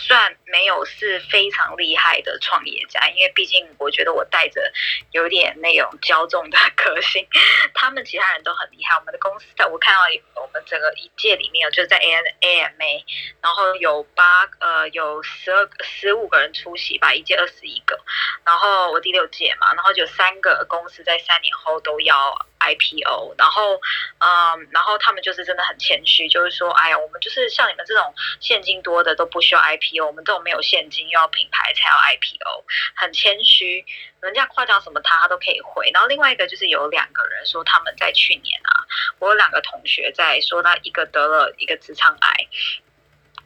[0.00, 4.72] 算没有是非常厉害的创业家，因为毕竟我觉得我带着
[5.12, 7.26] 有点那种骄纵的个性，
[7.74, 8.96] 他们其他人都很厉害。
[8.96, 10.00] 我们的公司在我看到
[10.40, 13.04] 我们整个一届里面有，就是在 A N A M A，
[13.42, 18.00] 然后有八呃有十二十五个人出席吧，一届二十一个，
[18.44, 22.46] 然后我第六届嘛，然后就三个公司在三年后都要。
[22.60, 23.80] IPO，然后，
[24.18, 32.64] 嗯，然后他们就是真的很谦虚，就是说，哎呀，我们就是像你们这种现金多的都不需要 IPO，我们这种没有现金又要品牌才要 IPO，
[32.96, 33.84] 很谦虚，
[34.20, 35.90] 人家夸奖什么他都可以回。
[35.92, 38.84] 然后另外一个就是有两个人说他们在去年啊，
[39.18, 42.48] 我有两个同学在说他一个得了一个直肠癌，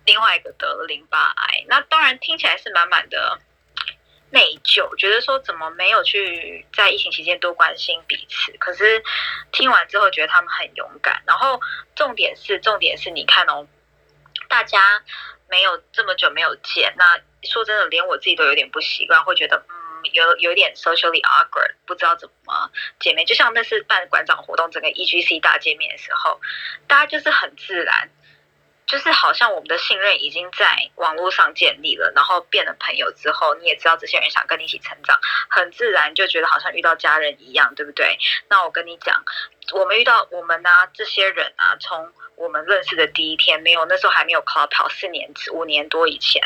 [0.04, 3.38] 另外一个得了淋巴癌，那当然听起来是满满的。
[4.34, 8.50] 内疚，觉得说怎么没有去在疫情期间多关心彼此？
[8.58, 9.00] 可是
[9.52, 11.22] 听完之后，觉得他们很勇敢。
[11.24, 11.60] 然后
[11.94, 13.68] 重点是，重点是你看哦，
[14.48, 15.04] 大家
[15.48, 23.24] 没有这么久没有见，那说真的，连我自己都有点不习惯，会觉得嗯，有有点 socially awkward，不知道怎么见面。
[23.24, 26.40] 就像那次办馆长活动，整个 EGC 大见面的时候，
[26.88, 28.10] 大家就是很自然。
[28.86, 35.18] 就是好像我们的信任已经在网络上建立了，然后变了朋友之后，你也知道这些人想跟你一起成长，
[35.48, 38.18] 很自然就觉得好像遇到家人一样，对不对？
[38.48, 39.24] 那我跟你讲，
[39.72, 46.42] 我们遇到我们呢这些人啊，从我们认识的第一天，没有那时候还没有 Club 跑四年五年多以前，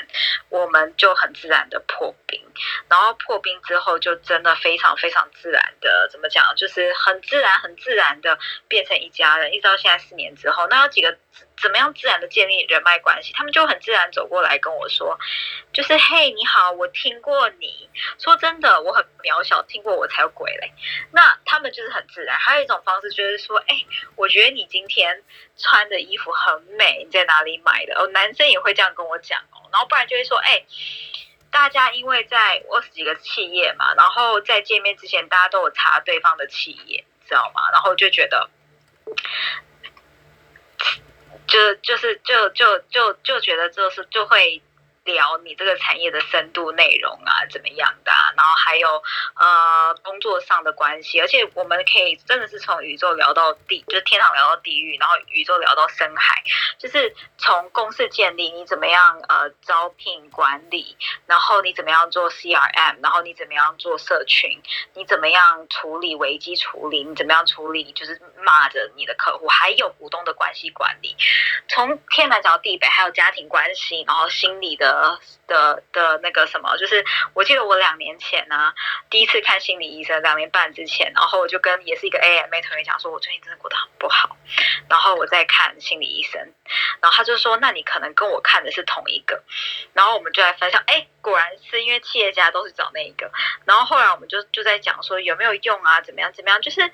[0.51, 2.41] 我们就很自然的破冰。
[2.89, 11.17] 然后破冰之后就真的非常非常自然的，怎么讲，就是很自然很自然的变成一家人，一直到现在四年之后，那有几个
[11.61, 15.19] 怎么样自然的建立人脉关系，他们就很自然走过来跟我说，
[15.73, 20.73] 就是嘿你好，我听过你说真的我很渺小，听过我才有鬼嘞，
[21.13, 22.37] 那他们就是很自然。
[22.39, 23.85] 还有一种方式就是说，哎，
[24.17, 25.23] 我觉得你今天
[25.57, 27.95] 穿的衣服很美，你在哪里买的？
[27.99, 30.65] 哦，男生也会这样跟我讲哦，然后不然就会说，哎。
[31.51, 37.71] 大家因为在二十几个企业嘛，然后在见面之前，大家都有查对方的企业，知道吗？
[37.73, 38.51] 然后就觉得，
[41.47, 44.61] 就就是就就就就觉得就是就会。
[45.09, 48.13] 聊你这个产业的深度内容啊，怎么样的？
[48.37, 49.03] 然后还有
[49.35, 56.43] 呃工作上的关系，而且我们可以真的是从宇宙聊到地，就是天堂聊到地狱，然后宇宙聊到深海，
[56.79, 60.95] 就是从公司建立，你怎么样呃招聘管理，
[61.27, 64.61] 然后你怎么样做 CRM，然后你怎么样做社群，
[64.93, 71.17] 你怎么样处理危机处理，你怎么样处理就是骂着你的客户，还有股东的关系管理，
[71.67, 74.98] 从天南角地北，还有家庭关系，然后心理的。
[75.47, 78.73] 的的那个什么，就是我记得我两年前呢，
[79.11, 84.37] 第一次看心理医生，两年半之前，然后我就跟也是一个 AMA 同学讲说，我最近真的过得很不好，
[84.89, 86.41] 然后我在看心理医生，
[87.01, 89.43] 然后他就说，那你可能跟我看的是同一个，
[89.93, 93.31] 然后我们就来分享，哎，果然是因为企业家都是找那一个，
[93.65, 96.91] 然后后来我们就就在讲说有没有用啊，怎么样怎么样，就是。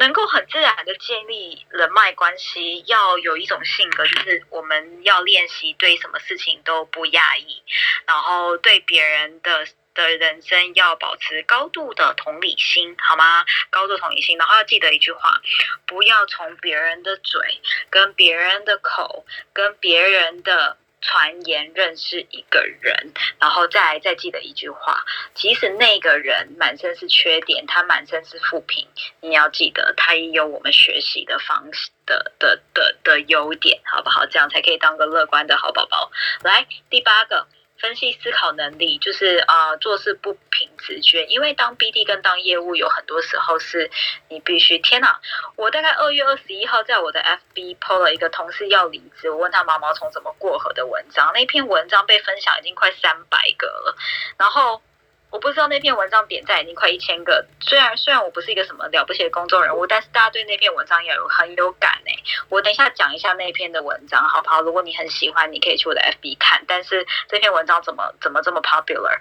[0.00, 7.62] 能够很自然的建立人脉关系，要有一种性格，就是我们要练习对什么事情都不压抑，
[8.06, 13.44] 然后对别人的的人生要保持高度的同理心，好吗？
[13.68, 15.42] 高度同理心，然后要记得一句话，
[15.86, 17.60] 不要从别人的嘴、
[17.90, 20.78] 跟别人的口、跟别人的。
[21.00, 28.86] 传言认识一个人，然后再再记得一句话：即使那个人满身是缺点，他满身是负评，
[29.20, 34.26] 你要记得他也有我们学习的方式的的的的优点，好不好？
[34.26, 36.10] 这样才可以当个乐观的好宝宝。
[36.42, 37.46] 来，第八个。
[37.80, 43.90] 分析思考能力就是啊，做事不凭直觉，因为当 BD 跟当业务有很多时候是
[44.28, 44.78] 你必须。
[44.78, 45.18] 天哪！
[45.56, 53.96] 我大概二月二十一号在我的 FB PO 了一个同事要离职，我问他毛毛虫怎么过河的文章，那篇文章被分享已经快三百个了，
[54.36, 54.82] 然后。
[55.30, 62.12] 我不知道那篇文章点赞已经快一千个，虽然虽然我不是一个什么了不起的公众人物，但是大家对那篇文章也有很有感哎。
[62.48, 64.60] 我等一下讲一下那篇的文章好不好？
[64.62, 66.64] 如果你很喜欢，你可以去我的 FB 看。
[66.66, 69.20] 但是这篇文章怎么怎么这么 popular？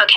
[0.00, 0.14] OK，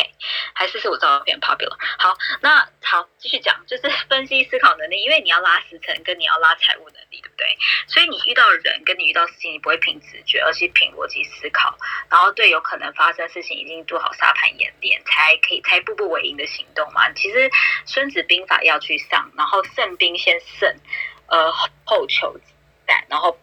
[0.53, 1.75] 还是是我照片 popular。
[1.97, 7.57] 好，那好，继续讲，就是分析思考能力，因为你要拉时程，跟你要拉财务能力，对不对？
[7.87, 11.75] 所以你遇到人，跟你遇到事情，你不会凭直觉，而是凭逻辑思考，
[12.09, 17.11] 然后对有可能发生事情已经做好沙盘演练，才可以才步步为营的行动嘛。
[17.13, 17.49] 其实
[17.85, 20.71] 《孙子兵法》要去上，然后胜兵先胜，
[21.25, 21.51] 呃，
[21.85, 22.39] 后求
[22.85, 23.35] 战，然后。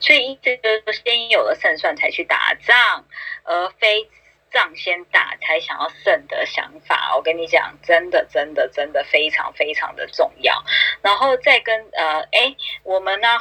[0.00, 3.04] 所以一直就是先有了胜算才去打仗，
[3.44, 4.08] 而非
[4.52, 7.14] 仗先打才想要胜的想法。
[7.16, 10.62] 我跟你讲，真的真的真的非常非常的重要。
[11.02, 13.38] 然后再跟呃，哎，我们呢，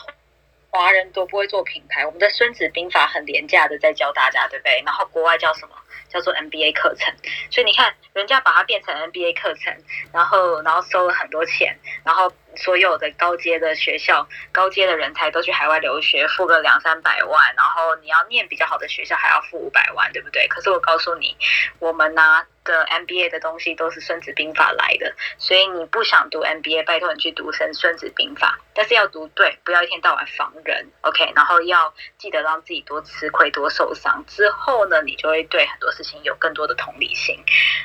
[0.70, 4.82] 华人都不会做品牌，我们的《孙子兵法》很廉价的在教大家，对不对？
[4.86, 5.76] 然后国外叫什么？
[6.10, 7.14] 叫做 MBA 课程。
[7.52, 9.76] 所以你看，人家把它变成 MBA 课程，
[10.12, 12.32] 然后然后收了很多钱，然后。
[12.56, 20.48] 所有的高阶的学校、高阶的人才都去海外留学，付个两三百万，然后你要念比较好的学校还要付五百万，对不对？
[20.48, 21.36] 可是我告诉你，
[21.80, 31.34] 我们拿的 MBA 的东西都是《孙子兵法》来的，所以你不想读 MBA，拜托你去读《孙孙子兵法》，但是要读对，不要一天到晚防人，OK？
[31.36, 37.38] 然后要记得让自己多吃亏、多受伤，之后呢，你就会对很多事情有更多的同理心。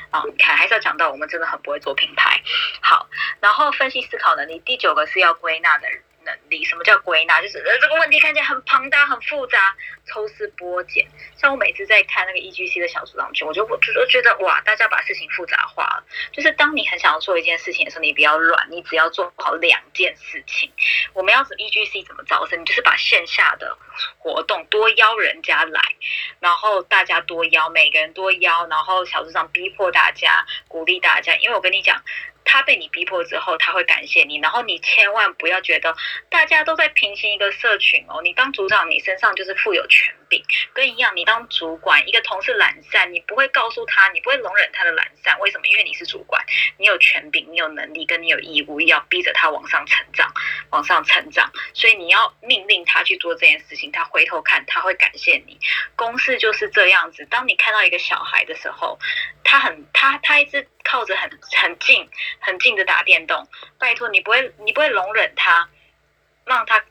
[0.09, 2.41] 啊，你看，还是要讲到我们真的很不会做品牌，
[2.81, 3.07] 好，
[3.41, 4.57] 然后分析思考能力。
[4.65, 5.87] 第九个是要归纳的
[6.49, 6.63] 力。
[6.65, 7.41] 什么叫归纳？
[7.41, 11.07] 就是呃这个问题看起来很庞大、很复杂，抽丝剥茧。
[11.37, 16.03] 像我每次在看那个 E G C 的小组当中，我就我就觉得哇，大家把事情复杂化了。
[16.31, 20.71] 就是当你很想要做一件事情的时候，你不要乱，你只要做好两件事情。
[21.13, 22.59] 我们要怎 E G C 怎么招生？
[22.59, 23.77] 你就是把线下的
[24.17, 25.81] 活动多邀人家来，
[26.39, 31.35] 然后大家多邀，每个人多邀，然后小组长逼迫大家，鼓励大家。
[31.37, 32.03] 因为我跟你讲。
[32.51, 34.39] 他被你逼迫之后，他会感谢你。
[34.39, 35.95] 然后你千万不要觉得
[36.29, 38.21] 大家都在平行一个社群哦。
[38.23, 40.41] 你当组长，你身上就是富有全柄，
[40.73, 45.67] 跟一样，你当主管，一个同事懒散，你不会告诉他，你不会容忍他的懒散，为什么？
[45.67, 46.41] 因为你是主管，
[46.77, 50.31] 你有权柄，你有能力，跟你有义务要逼着他往上成长，
[50.69, 55.59] 往上成长，所以你要命令他去做这件事情，他回头看，他会感谢你。
[55.95, 58.99] 公司就是这样子，当你看到一个小孩的时候，
[59.43, 62.07] 他很他他一直靠着很很近
[62.39, 63.47] 很近的打电动，
[63.79, 65.67] 拜托你不会你不会容忍他，
[66.45, 66.83] 让他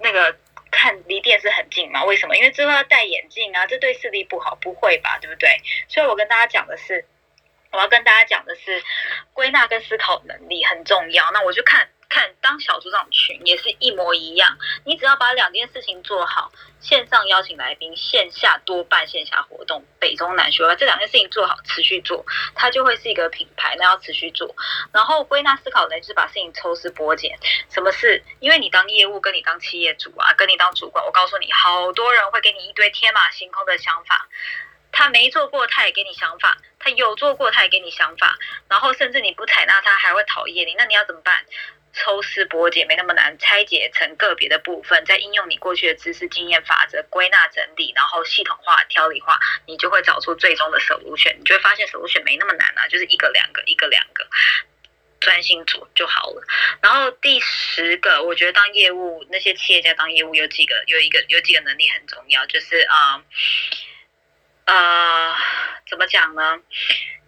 [0.00, 0.36] 那个。
[0.70, 2.04] 看离电视很近嘛？
[2.04, 2.36] 为什么？
[2.36, 5.18] 因为之后要戴眼镜啊，这对视力不好，不会吧？
[5.20, 5.50] 对不对？
[5.88, 7.04] 所以我跟大家讲的是，
[7.70, 8.82] 我要跟大家讲的是，
[9.32, 11.30] 归纳跟思考能力很重要。
[11.32, 11.88] 那我就看。
[12.08, 16.50] 看当小组长群也是一模一样，你只要把两件事情做好，
[16.80, 24.54] 线上邀请来宾，线下多办线下活动，北中南学这两件事情做好，持续做，它就会是一个品牌，那要持续做。
[24.92, 27.38] 然后归纳思考呢，就是把事情抽丝剥茧。
[27.68, 28.24] 什么事？
[28.40, 34.26] 因为你当业务，跟你当企业主啊，跟你当主管，我告诉你，好多人会给你一堆天马行空的想法，
[34.90, 38.38] 他没做过，他也给你想法；他有做过，他也给你想法。
[38.68, 41.44] 然后甚至你不采纳他，还会讨厌你，那你要怎么办？
[42.00, 49.36] 抽丝剥茧没那么难，拆解成个别的部分，再应用你过去的知识、经验、法则，归纳整理，然后系统化、条理化，
[49.66, 51.36] 你就会找出最终的首如选。
[51.40, 54.24] 你就会发现首如选没那么难啊，就是一个两个，一个两个，
[55.18, 56.42] 专心做就好了。
[56.80, 63.24] 然后第十个，我觉得当业务那些企业家当业务有几个，有一个有几个能力很重要，就是啊，
[64.66, 65.34] 呃，
[65.90, 66.60] 怎么讲呢？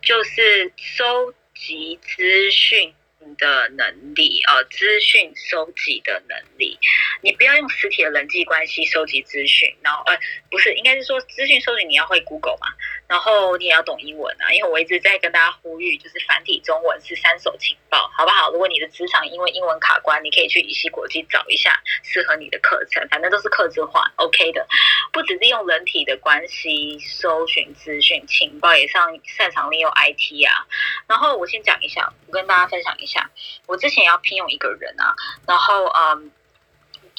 [0.00, 2.94] 就是收集资讯。
[3.36, 6.78] 的能力，呃，资讯收集的能力，
[7.22, 10.18] 你不要用实体的人际关系收集资讯，然后，呃，
[10.50, 12.66] 不是，应该是说资讯收集你要会 Google 嘛，
[13.10, 18.52] 然后你也要懂英文啊，因为我一直在跟大家呼吁，就是繁体中文是三手情报，好不好？
[18.52, 24.64] 如果你的职场因为英文卡关，你可以去乙烯国际找一下适合你的课程，反正都是客制化，OK 的，
[25.12, 30.64] 不只是用人体的关系搜寻资讯情报，也上擅长利用 IT 啊，
[31.08, 33.28] 然后我先讲一下，我跟大家分享一下。
[33.66, 35.16] 我之前要聘用一个人啊，
[35.48, 36.30] 然后嗯，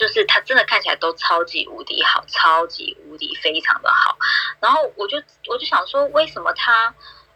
[0.02, 4.18] 就是他真的看起来都超级无敌好，超级无敌非常的好，
[4.60, 6.92] 然后我就我就想说，为什么他？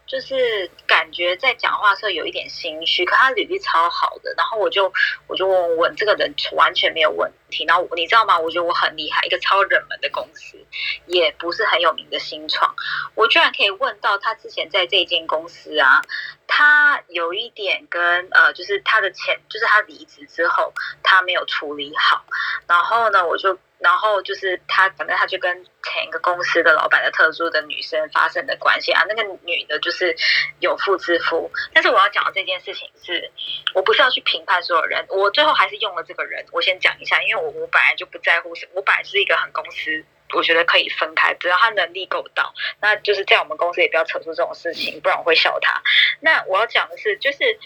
[0.08, 4.92] 就是感觉在讲话时候有一点心虚，可他履历超好的，然后我就
[5.26, 8.38] 我就问问这个人完全没有问题，然后你知道吗？
[8.38, 10.58] 我觉得我很厉害，一个超热门的公司，
[11.06, 12.74] 也不是很有名的新创，
[13.14, 16.02] 我居然可以问到他之前在这间公司啊，
[16.46, 20.72] 他有一点跟呃，就是他的前，就是他离职之后
[21.02, 22.24] 他没有处理好，
[22.66, 23.58] 然后呢，我就。
[23.78, 29.04] 然后就是他，反正他就跟前一个公司的老板的特殊的女生发生的关系啊。
[29.06, 30.16] 那个女的就是
[30.60, 33.30] 有妇之夫，但是我要讲的这件事情是，
[33.74, 36.46] 我不是要去评判所有人，我最后还是用了这个人。
[36.52, 45.82] 我先讲一下，因为我我本来就不在乎，我本来是一个很公司，我觉得可以分开，只要他能力够到，那就是在我们公司也不要扯出这种事情，不然我会笑他。
[46.20, 47.58] 那我要讲的是，就是。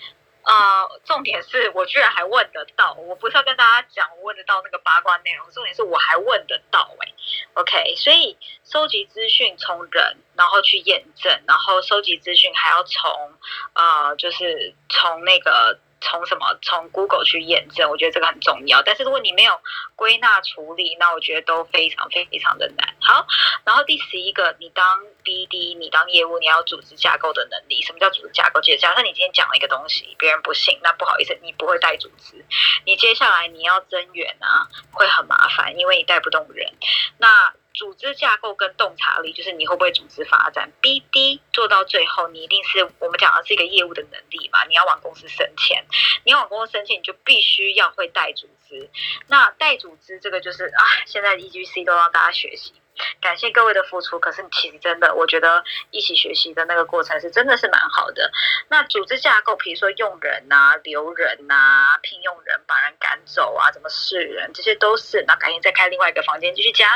[0.43, 7.13] 呃，重点是我居然还问得到，我不是要跟大家讲我问得到那个八卦内容，重点是我还问得到哎
[7.53, 13.35] ，OK，所以收集资讯从人，然后去验证，然后收集资讯还要从
[13.75, 15.79] 呃，就是从那个。
[16.01, 16.59] 从什么？
[16.63, 18.83] 从 Google 去验证，我觉得这个很重要。
[18.83, 19.61] 但是如果你没有
[19.95, 22.95] 归纳处理，那我觉得都非常非常的难。
[23.01, 23.27] 好，
[23.65, 27.83] 然后第十一个，你当 BD，你当业务，你要组织架构的能力。
[27.83, 28.61] 什么叫组织架构？
[28.61, 32.45] 就假设你今天讲了一个东西，别人不信，那不好意思，你不会带组织。
[32.85, 36.73] 你接下来你要增援啊，会很麻烦，因为你带不动人。
[37.19, 40.71] 那组织架构跟洞察力，就是你会不会组织发展。
[40.83, 44.63] BD 做到最后，你一定是我们讲的是一个业务的能力嘛？
[44.69, 45.83] 你要往公司升迁，
[46.25, 48.91] 你要往公司升迁，你就必须要会带组织。
[49.29, 52.75] 那带组织这个就是啊，现在 EGC 都让大家学习。
[53.21, 58.31] 感谢各位的付出，可是其实真的，我觉得一起学习的那个过程是真的是蛮好的。
[58.69, 65.25] 那组织架构，比如说用人呐、留人呐、聘用人、把人赶走啊、怎么试人，这些都是。
[65.27, 66.89] 那赶紧再开另外一个房间继续讲。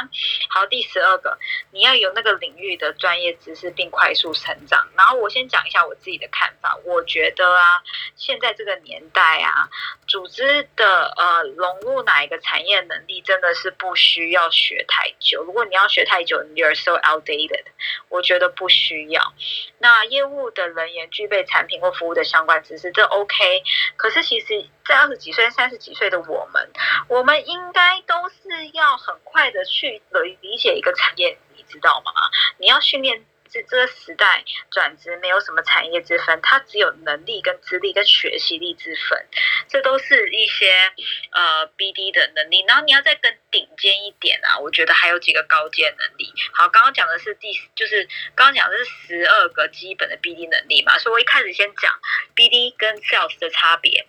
[0.49, 1.39] 好，第十二个，
[1.71, 4.89] 你要有那个领域的专业知识并快速成长。
[4.97, 7.83] 然后我先讲一下我自己的看法，我觉得啊，
[8.17, 9.69] 现在这个年代啊，
[10.07, 15.43] 组织的呃融入哪一个产业能力真的是不需要学太久。
[15.45, 17.67] 如果你要学太久，you're so outdated。
[18.09, 19.33] 我觉得不需要。
[19.79, 23.63] 那业务的人员具备产品或服务的相关知识，这 OK。
[23.95, 26.69] 可是其实，在二十几岁、三十几岁的我们，
[27.09, 30.03] 我们应该都是要很快的去
[30.41, 32.11] 理解一个产业，你知道吗？
[32.59, 33.25] 你要训练。
[33.55, 39.29] 这这个时代转职没有什么产业之分，它只有能力跟资历跟学习力之分，
[39.69, 40.93] 这都是一些
[41.31, 42.65] 呃 BD 的能力。
[42.67, 46.33] 然后你要再更顶尖一点啊，我觉得还有几个高阶能力。
[46.53, 52.01] 好，刚刚讲的是第，就是刚刚讲的是十二个基本的 BD 能力嘛，所以我一开始先讲
[52.35, 54.09] BD 跟 Sales 的差别。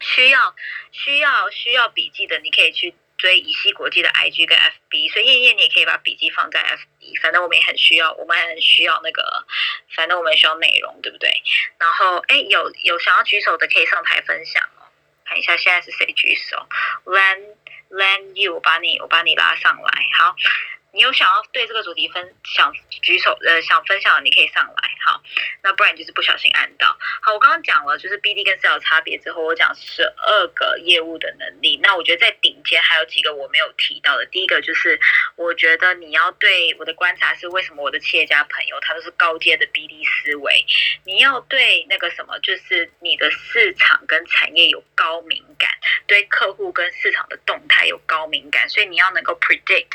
[0.00, 0.56] 需要
[0.90, 2.96] 需要需要笔记的，你可以去。
[3.18, 6.86] 追以西国际的 IG 跟 FB，所以燕燕你也可以把笔记放在 FB，
[7.22, 9.46] 反正我们也很需要，我们很需要那个，
[9.94, 11.30] 反正我们需要内容，对不对？
[11.78, 14.86] 然后哎，有有想要举手的可以上台分享哦，
[15.24, 16.66] 看一下现在是谁举手
[17.04, 17.56] ，Len
[17.90, 20.36] Len You，我把你我把你拉上来，好。
[20.92, 22.70] 你有想要对这个主题分想
[23.00, 25.22] 举手呃想分享的，你可以上来好，
[25.62, 26.96] 那不然就是不小心按到。
[27.22, 31.78] 好，我刚刚讲了就是 BD 跟 Sales 差别之后，我讲十二个业务的能力。
[31.82, 34.26] 那我觉得在顶尖还有几个我没有提到的。
[34.26, 35.00] 第一个就是
[35.36, 40.64] 我觉得你要对我的观察是为什么我的企业家朋友他都是高阶的 BD 思维，
[41.04, 45.70] 你要对那个什么就是你的市场跟产业有高敏感，
[46.06, 49.88] 对客户跟市场的动态有高敏感，所以你要能够 predict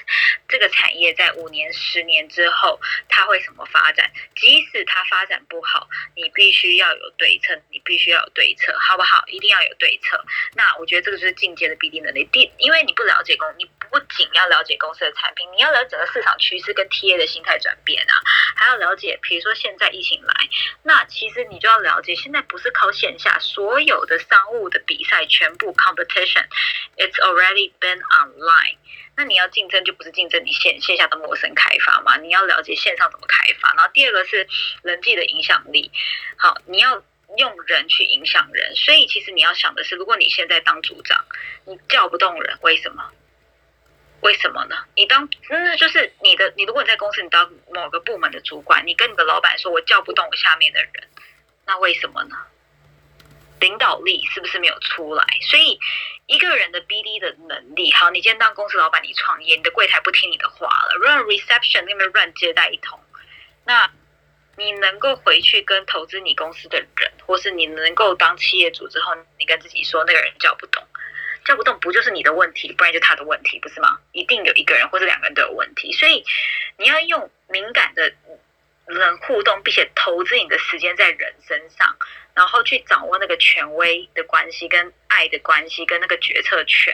[0.49, 0.86] 这个产。
[0.87, 2.79] 产业在五年、十年之后，
[3.09, 4.09] 它会什么发展？
[4.37, 9.21] 即使它发展不好，你必须要有对策，你必须要有对策，好不好？
[9.27, 10.23] 一定要有对策。
[10.55, 12.23] 那我觉得这个就是进阶的 BD 能力。
[12.31, 18.15] 第，因为你不了解公，你不仅要了解公司的产品，你要了解整个市场趋势跟 TA 的心态转变啊，
[18.55, 20.33] 还要了解，比如说现在疫情来，
[20.83, 28.77] 那其实你就要了解，现在不是靠线下，所有的商务的比赛全部 competition，it's already been online。
[29.17, 32.17] 那你要竞争就不是竞争你线线下的陌生开发嘛？
[32.17, 33.73] 你要了解线上怎么开发。
[33.73, 34.47] 然后第二个是
[34.83, 35.91] 人际的影响力，
[36.37, 37.03] 好，你要
[37.35, 38.75] 用人去影响人。
[38.75, 41.25] 所以其实你要想的是，如果你现在当组长，
[41.65, 43.11] 你叫不动人，为什么？
[44.21, 44.75] 为什么呢？
[44.95, 51.07] 你当那就是你的，你如果你在公司，你当某个部门的主管，你跟你的老板说，我叫不动我下面的人，
[51.65, 52.37] 那为什么呢？
[53.59, 55.25] 领导力是不是没有出来？
[55.49, 55.79] 所以
[56.25, 62.99] 一个人的 BD 的能力，好，你今天当公司老板，你创业，你的柜台不听你的话了，run reception 那边乱接待一通，
[63.65, 63.89] 那
[64.55, 70.83] 你能够回去跟投资你公司的人，或是你能够当企业主之后，你跟自己说那个人叫不动，
[71.45, 73.99] 叫不动不就是你的问题，不然就他的问题，不是吗？
[74.11, 76.23] 一定有一个人或者两个人都有问题，所以
[76.77, 78.11] 你要用敏感的
[78.87, 81.95] 人互动，并且投资你的时间在人身上。
[82.33, 86.93] 然后去掌握那个权威的关系、跟爱的关系、跟那个决策权，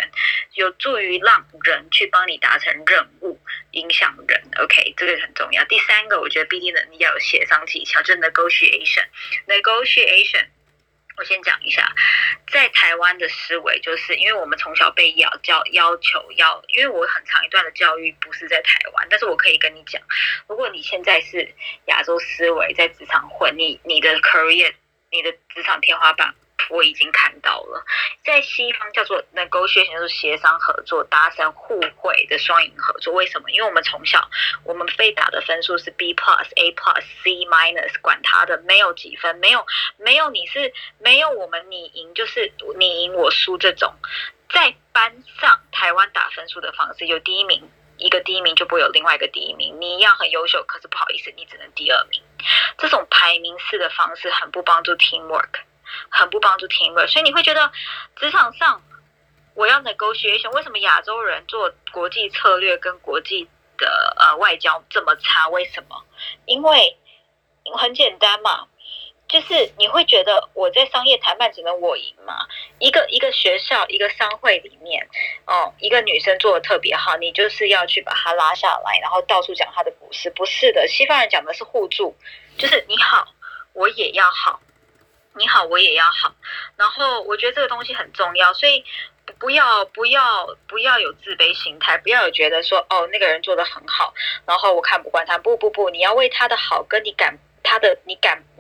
[0.54, 3.38] 有助于让人去帮你达成任务，
[3.72, 4.42] 影响人。
[4.62, 5.66] OK，这个很重要。
[5.66, 9.04] 第三个，我觉得必定能力要有协商技巧，就 negotiation。
[9.46, 10.46] negotiation，
[11.24, 11.92] 先讲一下，
[12.52, 20.02] 在台湾的思维，就是因为我们从小被要教要求要，因为我很长一段的教育不是在台湾，但是我可以跟你讲，
[20.48, 21.54] 如果你现在是
[21.86, 24.74] 亚洲思维在职场混，你你的 career。
[25.16, 26.34] 你的职场天花板
[26.70, 27.84] 我已经看到了，
[28.24, 33.14] 在西方叫做 negotiation，就是协商合作、达成互惠的双赢合作。
[33.14, 33.52] 为什么？
[33.52, 34.30] 因为我们从小
[34.64, 39.66] 我们被打的分数是 B plus、A plus、C minus，管他的，没有几分，没有
[39.98, 43.94] 没有你是没有我们你赢就是你赢我输这种，
[44.50, 47.70] 在班上台湾打分数的方式有第一名。
[47.98, 52.20] 一个第一名就不会有另外一个第一名，你一样很优秀，可是不好意思，你只能第二名。
[52.78, 55.62] 这种排名式的方式很不帮助 teamwork，
[56.10, 57.08] 很不帮助 team，。
[57.08, 57.72] 所以你会觉得
[58.16, 58.82] 职场上
[59.56, 65.50] 我要 negotiation，为什么亚洲人做国际策略跟国际的呃外交这么差？
[65.50, 66.04] 为什么？
[66.46, 66.98] 因为
[67.78, 68.68] 很简单嘛。
[69.26, 72.46] 就是你会觉得我在商业谈判只能我赢吗？
[72.78, 75.10] 一个一个学校一个商会里面，
[75.48, 80.88] 哦，一个女生做的特别好，你就是要去把她拉下来，然后到处讲她的故事，不是的。
[80.88, 82.16] 西方人讲的是互助，
[82.60, 83.26] 就是你好，
[83.72, 84.62] 我也要好，
[85.36, 86.34] 你好，我也要好。
[86.76, 88.84] 然后我觉得这个东西很重要，所以
[89.40, 94.14] 不要不要不要有自卑心态，不要有觉得说哦那个人做的很好，
[94.46, 95.38] 然后我看不惯他。
[95.38, 97.38] 不不不，你要为他的好跟你感。
[97.66, 98.14] 他的，你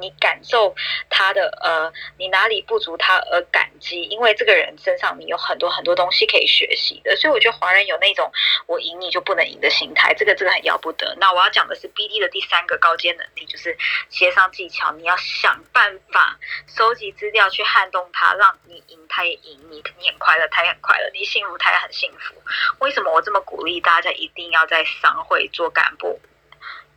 [0.03, 0.75] 你感受
[1.09, 8.29] 他的，呃，你哪里不足他而感激，因为这个人身上你有很多很多东西可以学习的，所以我觉得华人有那种
[8.65, 11.15] 我赢你就不能赢的心态，这个这个很要不得。
[11.21, 13.77] 那我要讲的是 BD 的第三个高阶能力，就是
[14.09, 16.37] 协商技巧，你要想办法
[16.67, 22.35] 收集资料去撼动他，让你赢他也赢你，你很快乐他也很快乐，你幸福他也很幸福。
[22.79, 26.19] 为什么我这么鼓励大家一定要在商会做干部？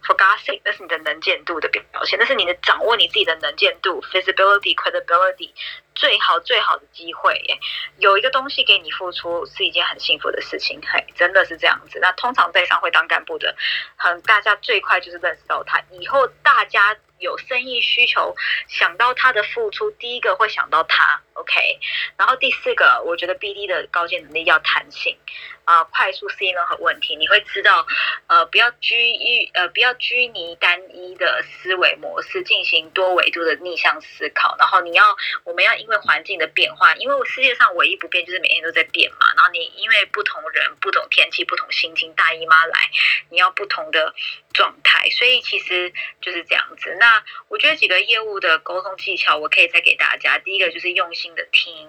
[0.06, 5.50] For God's sake，那是你的能见度的表现，那是你的掌握你自己的能见度，visibility credibility，
[5.94, 7.58] 最好最好的机会耶。
[7.98, 11.98] 有一个东西给你付出是一件很幸福的事情，嘿，真的是这样子。
[12.00, 13.54] 那通常在商会当干部的，
[13.96, 16.96] 很大家最快就是认识到他，以后大家。
[17.18, 18.36] 有生意需求，
[18.68, 21.78] 想到他的付出，第一个会想到他，OK。
[22.16, 25.16] 然后第四个，我觉得 BD 的高阶能力要弹性，
[25.64, 27.16] 啊，快速适应任何问题。
[27.16, 27.86] 你会知道，
[28.26, 34.56] 呃，不要拘于呃，不要拘泥单一的思维模式，进行多维度的逆向思考。
[34.58, 35.04] 然后你要，
[35.44, 39.32] 我们要因为环境的变化，因为世界上唯一不变就是每天都在变嘛。
[39.36, 42.90] 然后你因为不同人、不同天气、不同心情，大姨妈来，
[43.30, 44.14] 你要不同的
[44.52, 45.08] 状态。
[45.10, 46.96] 所以其实就是这样子。
[46.98, 50.38] 那我觉得几个业务的沟通技巧，我可以再给大家。
[50.38, 51.88] 第一个就是用心的听，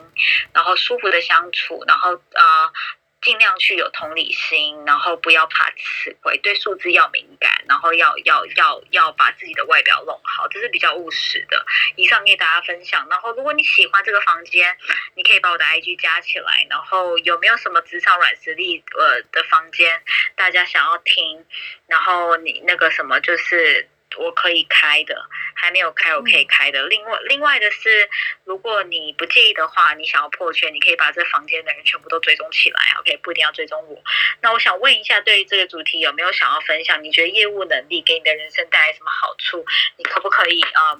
[0.53, 2.71] 然后舒服的相处，然后啊。
[3.19, 11.65] 尽量去有同理心，然后不要怕吃亏，对数字要敏感，然后要要要要把自己的外表弄好，这是比较务实的。
[11.95, 13.07] 以上给大家分享。
[13.09, 14.77] 然后，如果你喜欢这个房间，
[15.15, 16.67] 你可以把我的 IG 加起来。
[16.69, 20.03] 然后，有没有什么职场软实力呃的房间，
[20.35, 21.43] 大家想要听？
[21.87, 23.89] 然后你那个什么就是。
[24.17, 26.85] 我可以开的，还没有开，我可以开的。
[26.87, 28.09] 另外，另外的是，
[28.43, 33.17] 如果你不介意的话，你想要破圈，你可以把这房间的人全部都追踪起来，OK？
[33.17, 34.01] 不一定要追踪我。
[34.41, 37.03] 那我想问一下，对于这个主题有没有想要分享？
[37.03, 39.65] 你觉得业务能力给你的人生带来什么好处？
[39.97, 40.99] 你可不可以啊？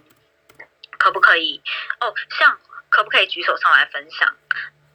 [0.97, 1.61] 可不可以？
[1.99, 2.59] 哦，像
[2.89, 4.35] 可不可以举手上来分享？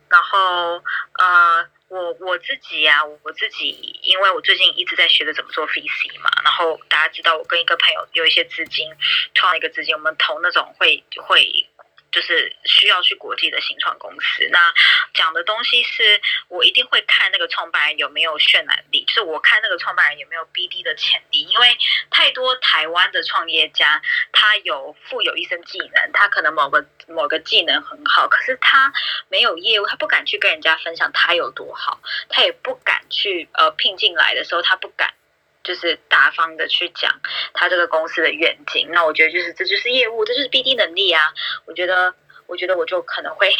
[0.08, 0.82] 然后
[1.18, 1.68] 呃。
[1.92, 8.88] 我我自己呀，我自己，因为我最近一直在学着怎么做 VC 嘛，然后大家知道我跟一个朋友有一些资金，
[9.34, 11.66] 创一个资金，我们投那种会会。
[12.12, 14.48] 就是需要去国际的新创公司。
[14.52, 14.72] 那
[15.14, 21.42] 讲的东西是我一定会看那个创办人有没有渲染力，就是我看那个创办人有没有 BD 的潜力。
[21.44, 21.76] 因为
[22.10, 24.00] 太多台湾的创业家，
[24.32, 28.92] 他有富有一身技能，他可能某个某个技能很好，可是他
[29.28, 35.14] 没有业务，他不敢去跟人家分享他有多好，他也不敢去呃聘进来的时候，他不敢。
[35.62, 37.20] 就是大方的去讲
[37.54, 41.32] 他这个公司的愿景，那我觉得就是这就是业务，这就是 BD 能力啊。
[41.64, 42.14] 我觉得，
[42.46, 43.54] 我觉得我就可能会，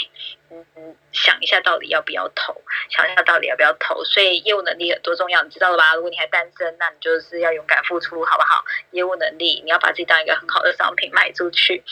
[0.50, 4.04] 嗯嗯，想一下到底要不要投，想一下到底要不要投。
[4.04, 5.94] 所以业务能力有多重要，你知道了吧？
[5.94, 8.64] 如果你还单身，那你就是要勇敢付出，好不好？
[8.90, 11.82] 业务能力，你要把自己当一个很好的商品卖出去。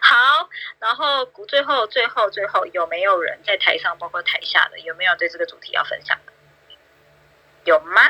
[0.00, 0.48] 好，
[0.78, 6.32] 然后最后最后最后有没有人在台上，包括台下的，有没有对这个主题要分享的？
[7.64, 8.08] 有吗？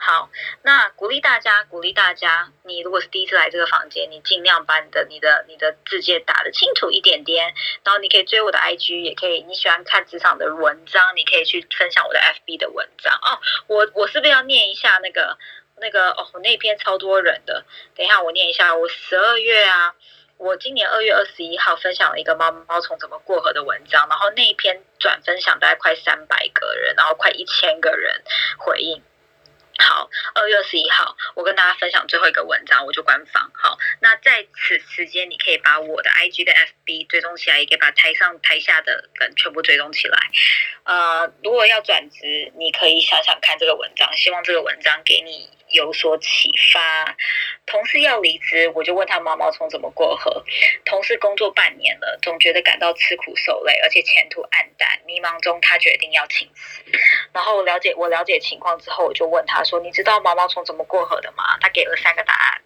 [0.00, 0.30] 好，
[0.62, 2.52] 那鼓励大家，鼓励大家。
[2.62, 7.52] 你如果是第一次来这个房间，你尽量把你的、你的、你的字界打得清楚一点点。
[7.82, 9.42] 然后你可以追我的 IG，也可以。
[9.42, 13.40] 你喜欢看职场的文章，你可以去分享我的 FB 的文章哦。
[13.66, 15.36] 我我是不是要念一下那个
[15.76, 16.30] 那个哦？
[16.44, 17.64] 那篇超多人的，
[17.96, 18.76] 等一下我念一下。
[18.76, 19.96] 我十二月啊，
[20.36, 28.22] 我今年二月二十一号分享了一个猫猫虫怎么过河的文章，然后那一篇转分享大概快三百个人，然后快一千个人
[28.58, 29.02] 回应。
[29.78, 33.50] 好，二月二十一号，我跟大家分享最后一个文章，我就官方。
[33.54, 40.18] 好，那在此时间，你可以把我的 IG 跟 FB 追踪起来，也可以把台上台下的人全部追踪起来。
[40.84, 45.48] 呃，如果要转职，你可以想想看这个文章，希望这个文章给你。
[45.70, 47.16] 有所启发，
[47.66, 50.44] 同事要离职，我就问他毛毛虫怎么过河。
[50.84, 56.82] 同事工作半年了，总觉得感到吃苦受累，而且前途黯淡，迷茫中他决定要请辞。
[57.32, 62.62] 然后了解我了解情况之后，我就问他说：“你知道毛毛虫怎么过河的吗？”他给了三个答案。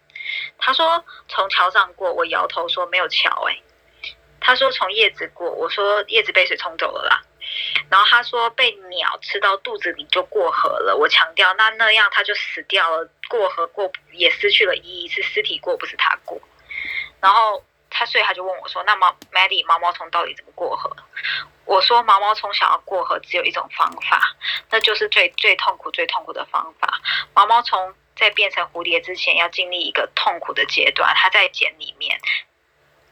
[0.59, 3.59] 他说：“从桥上过。”我摇头说：“没有桥。”哎，
[4.40, 7.22] 他说：“从叶子过。”我说：“叶子被水冲走了啦。”
[7.88, 10.97] 然后他说被鸟吃到肚子里就过河了。
[10.97, 16.40] 我强调那那样他就死掉了，过河过也失去了意义，是尸体过不是他过。
[17.20, 20.90] 然后他所以他就问我说：“那毛 Maddie 毛毛虫到底怎么过河？”
[21.64, 24.34] 我说：“毛毛虫想要过河只有一种方法，
[24.70, 27.01] 那就是最最痛苦最痛苦的方法。
[27.34, 32.18] 毛毛虫在变成蝴蝶之前要经历一个痛苦的阶段，它在茧里面。”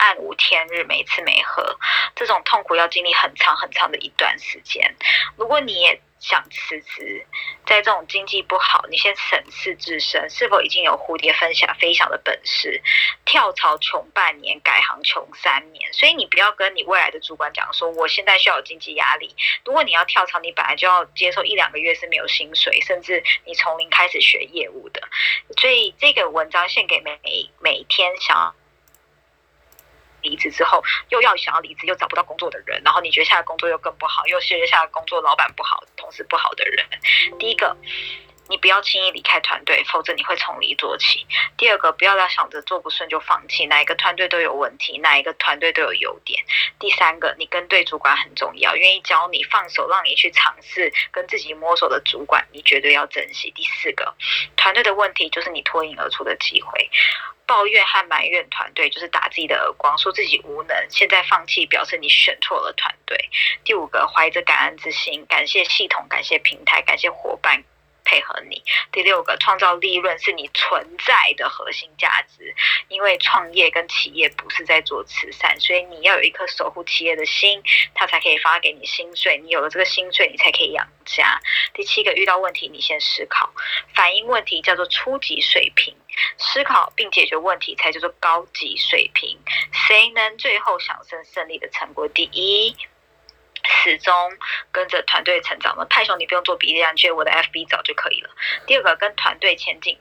[0.01, 1.79] 暗无天日，没吃没喝，
[2.17, 4.97] 这种痛苦要经历很长很长的一段时间。
[5.37, 7.27] 如果你也想辞职，
[7.67, 12.83] 在这种经济不好，你先审视自身是否已经有蝴蝶分享飞翔的本事。
[13.27, 15.93] 跳槽穷半年，改行穷三年。
[15.93, 19.37] 所以你不要跟你未来的主管讲说，我现在需要有经济压力。
[19.67, 25.03] 如果你要跳槽，你本来就要接受一两个月是没有薪水，甚至你从零开始学业务的。
[25.59, 27.21] 所以这个文章献给每
[27.59, 28.55] 每天想。
[30.23, 36.87] 离职之后又要想要离职又找不到工作的人，然后你觉得下个工作又更不好，又接下来工作老板不好，同事不好的人。
[37.39, 37.77] 第一个，
[38.49, 41.27] 你不要轻易离开团队，否则你会从零做起。
[41.57, 46.43] 第二个，不要老想着做不顺就放弃，哪一个团队都有问题，哪一个团队都有优点。
[46.79, 53.53] 第三个，你跟对主管很重要，愿意教你放手让你去尝试跟自己摸索的主管，你绝对要珍惜。
[53.53, 54.15] 第四个，
[54.57, 56.91] 团队的问题就是你脱颖而出的机会。
[57.51, 63.29] 抱怨和埋怨团队就是打自己的耳光，说自己无能，现在放弃表示你选错了团队。
[63.65, 67.65] 第五个，怀着感恩之心，感谢系统，感谢平台，感谢伙伴。
[68.03, 68.63] 配合你。
[68.91, 72.55] 第六个，创造利润是你存在的核心价值。
[72.89, 77.63] 因为创业跟企业不是在做慈善，所以你要有一颗守护企业的心，
[77.95, 79.39] 他才可以发给你薪水。
[79.39, 81.41] 你有了这个薪水，你才可以养家。
[81.75, 83.53] 第七个，遇到问题你先思考，
[83.95, 85.95] 反映问题叫做初级水平，
[86.39, 89.39] 思考并解决问题才叫做高级水平。
[89.73, 92.09] 谁能最后享胜胜利的成果？
[92.09, 92.77] 第一。
[93.63, 94.15] 始终
[94.73, 98.31] 跟着团队成长的泰雄，你不用做比例你觉我的 FB 找就可以了。
[98.67, 99.99] 第二个，跟团队前进，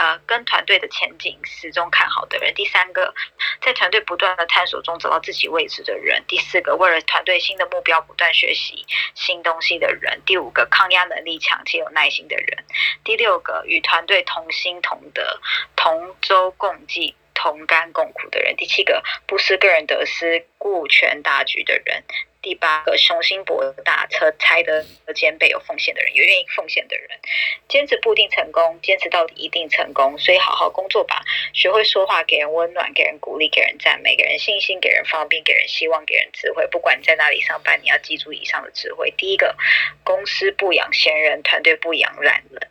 [0.00, 2.54] 呃，跟团队的前景始终看好的人。
[2.54, 3.14] 第三个，
[3.60, 6.24] 在团队不断的探索中找到自己位置的人。
[6.26, 10.22] 第四个，为了团队新的目标不断学习新东西的人。
[10.24, 12.64] 第五个，抗压能力强且有耐心的人。
[13.04, 15.38] 第六个，与团队同心同德、
[15.76, 18.56] 同舟共济、同甘共苦的人。
[18.56, 22.02] 第七个，不失个人得失、顾全大局的人。
[22.42, 24.82] 第八个，雄心博大、车拆的
[25.14, 27.06] 肩背有奉献的人，有愿意奉献的人，
[27.68, 30.16] 坚持不一定成功，坚持到底一定成功。
[30.18, 31.22] 所以好好工作吧，
[31.52, 36.66] 学会说话，给人温暖，给人鼓励，给人赞美，给人信心，给人方便，给人希望，给人智慧。
[36.68, 39.12] 不管你在哪里上班，你要记住以上的智慧。
[39.18, 39.54] 第一个，
[40.02, 42.70] 公司不养闲人，团队不养懒人。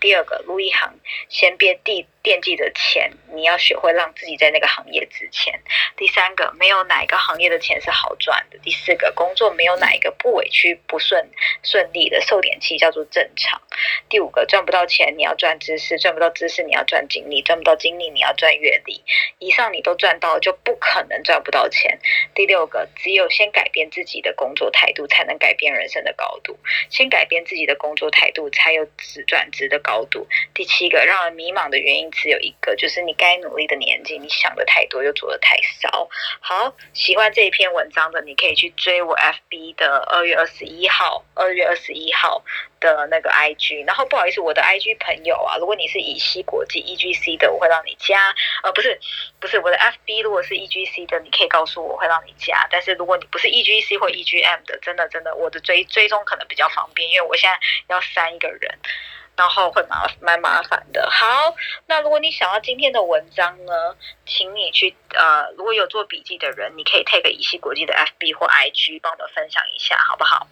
[0.00, 0.98] 第二个，入一行
[1.28, 5.60] 先别地惦记着钱，你要学会让自己在那个行业值钱。
[5.96, 8.58] 第三个，没有哪一个行业的钱是好赚的。
[8.62, 11.30] 第四个，工作没有哪一个不委屈、不顺
[11.62, 13.60] 顺利的，受点气叫做正常。
[14.08, 19.02] 第五个，赚不到钱你要赚知识，赚不到知识你要赚经历，赚不到经历你要赚阅历。
[19.38, 21.98] 以上你都赚到，就不可能赚不到钱。
[22.34, 26.58] 第六个，只有先改变自己的工作态度，才能改变人生的高度。
[26.90, 30.26] 先改变自己的工作态度，才有直转职的高度。
[30.52, 36.08] 第七个，让人迷茫的原因只有一个，就是你该努力的年纪，你想的太多又做的太少。
[36.40, 42.42] 好，喜欢这一篇文章的，你可以去追我 FB 的二月二十一号，二月二十一号。
[42.80, 48.98] 的那个 IG，然后不好意思，我的 IG 朋友啊，如果你是以西国际 EGC 的，我会让你加，呃，不是，
[49.38, 52.66] 不是我的 FB，如果是 EGC 的，你可以告诉我，我会让你加。
[52.70, 57.58] 但是如果你不是 EGC 或 EGM 的，真的真的，我的追追踪可能比较方便，因为我现在
[57.94, 58.78] 要删一个人，
[59.40, 61.08] 然后会麻蛮麻烦的。
[61.10, 70.46] 好，那如果你想要今天的文章呢，请你去呃，如果有做笔记的人，你可以 take 以西国际的 FB 或 IG 帮我们分享一下，好不好？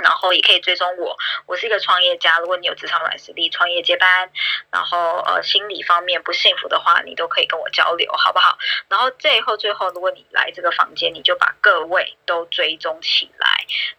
[0.00, 1.16] 然后也可以追踪我，
[1.46, 2.38] 我是一个创业家。
[2.38, 4.30] 如果你有职场软实力、创业接班，
[4.70, 8.58] 然后呃心理方面不幸福的话，你都可以跟我交流，好不好？
[8.88, 13.30] 然后最后最后，如果你来这个房间，你就把各位都追踪起，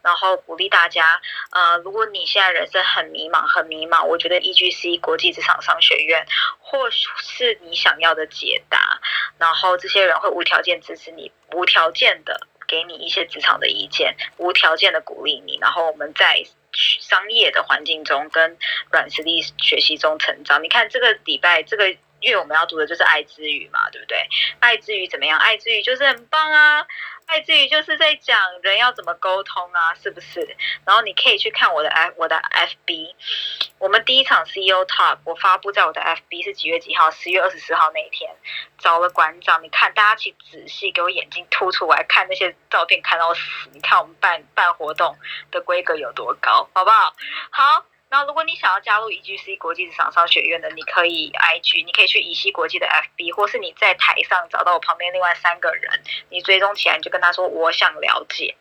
[0.02, 1.22] 然后鼓励大家。
[1.52, 6.26] 呃，如果你现在人生很迷茫、很迷茫，我觉得 E G C 国际职场商学院
[6.60, 9.00] 或许是你想要的解答。
[9.38, 12.40] 然后这些人会无条件支持你，无条件的。
[12.68, 18.60] 给你一些职场的意见，无条件的鼓励你，然后我们在商业的环境中跟
[18.92, 20.62] 软实力学习中成长。
[20.62, 21.86] 你看这个礼拜这个
[22.22, 24.28] 因为我们要读的就是爱之语嘛，对不对？
[24.60, 25.40] 爱之语怎么样？
[25.40, 26.86] 爱之语就是很棒啊。
[27.26, 30.40] 爱之语就是在讲人要怎么沟通啊，是不是？
[30.84, 33.14] 然后你可以去看我的 F 我的 FB，
[33.78, 37.12] 我们第一场 CEO Talk 我发布在我的 FB 是几月几号？
[37.12, 38.36] 十月二十四号那一天，
[38.80, 43.42] 找了馆长，你看大家去仔细给我眼睛凸出来看那些照片，看到死。
[43.74, 45.16] 你看我们办办活动
[45.52, 47.14] 的规格有多高，好不好？
[47.52, 47.86] 好。
[48.12, 58.56] 那如果你想要加入 EGC 国际职场商学院的，你可以 IG，你可以去乙西国际的 FB，或是你在台上找到我旁边另外三个人，你追踪起来，你就跟他说我想了解，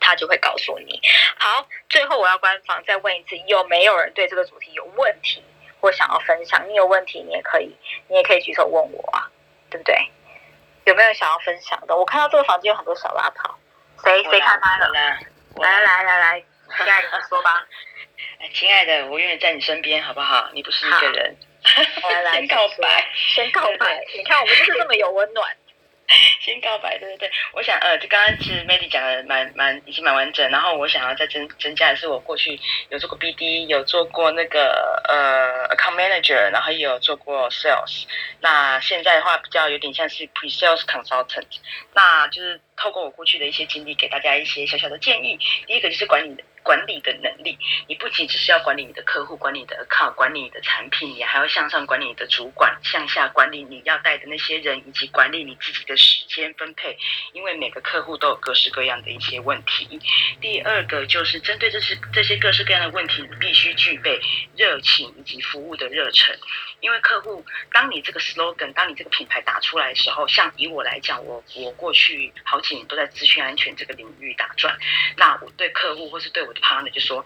[0.00, 1.00] 他就会告诉你。
[1.38, 5.44] 好，最后我要官方再问一次，有没有人对这个主题有问题
[5.80, 6.66] 或想要分享？
[6.66, 7.76] 你有问题，你也可以，
[8.08, 9.28] 你也可以举手问我啊，
[9.68, 9.94] 对不对？
[10.84, 11.94] 有没有想要分享的？
[11.94, 13.58] 我看到这个房间有很多小拉跑，
[14.02, 14.88] 谁谁开麦了？
[15.56, 16.44] 来来来来，
[16.78, 17.62] 下一个说吧。
[18.52, 20.50] 亲爱的，我永远在你身边，好不好？
[20.54, 21.36] 你不是一个人。
[22.02, 24.04] 来来， 先告白，先告白。
[24.16, 25.56] 你看，我们就是这么有温暖。
[26.40, 27.30] 先告白，对对对。
[27.52, 32.58] 我想，呃，就刚刚其实 Mandy 讲的蛮蛮已经蛮完整，然后我想要再增增加的是，我过去
[32.88, 38.06] 有做过 BD，有做过那个呃 Account Manager，然后也有做过 Sales。
[38.40, 41.46] 那现在的话，比较有点像是 Pre Sales Consultant。
[41.94, 45.38] 那就是透过我过去的一些经历，给大家一些小小的建议。
[45.68, 56.96] 第一个就是管理管理的能力，你不仅只是要管理你的客户、管理你的 account、管理你的产品，你还要向上管理你的主管，向下管理你要带的那些人，以及管理你自己的时间分配。
[57.32, 59.98] 因为每个客户都有各式各样的一些问题。
[60.40, 64.20] 第二个就是针对这些这些各式各样的问题，你必须具备
[64.56, 66.38] 热情以及服务的热忱。
[66.80, 74.76] 因为客户，当你这个 slogan，当你这个品牌打出来的时候，像以我来讲，我我过去好几年都在资讯安全这个领域打转，
[75.16, 77.24] 那我对客户或是对我的 partner 就说，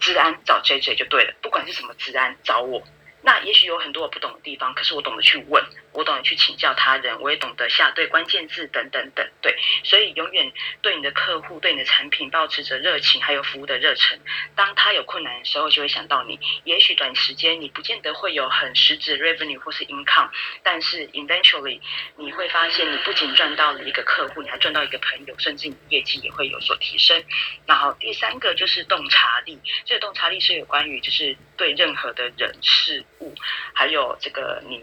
[0.00, 2.82] 治安找 J J 就对了，不管是什么治安找我。
[3.22, 14.18] 那也许有很多我不懂的地方，可是我懂得去问，我懂得去请教他人，我也懂得下对关键字等等等，对，所以永远对你的客户、对你的产品保持着热情，还有服务的热忱。
[14.54, 16.38] 当他有困难的时候，就会想到你。
[16.64, 20.30] 也许短时间你不见得会有很实质 revenue 或是 income，
[20.62, 21.80] 但是 eventually
[22.16, 27.22] 你会发现，你不仅赚到了一个客户，你还赚到一个朋友，甚至你业绩也会有所提升。
[27.66, 33.04] 然后第三个就是洞察力，这个洞察力是有关于就是对任何的人事。
[33.20, 33.34] 物，
[33.74, 34.82] 还有这个你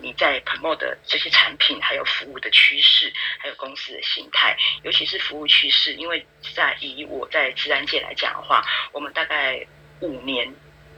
[0.00, 9.66] 你在 promote 的这些产品，还有服务的趋势，还有公司的形态，尤其是服务趋势，因为在以我在自然界来讲的话，我们大概
[10.00, 10.54] 五年。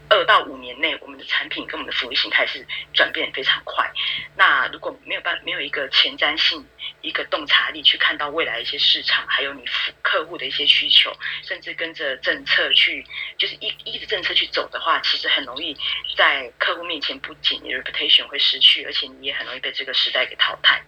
[0.08, 3.90] 二到五年内，我们的产品跟我们的服务形态是转变非常快。
[4.36, 6.64] 那如果没有办没有一个前瞻性、
[7.00, 9.64] 一个洞察力去看到未来一些市场，还有你
[10.02, 13.04] 客户的一些需求，甚至跟着政策去，
[13.38, 15.76] 就是依依着政策去走的话，其实很容易
[16.16, 20.82] 在客户面前，不仅你 reputation 会失去，而且你也很容易被这个时代给淘汰。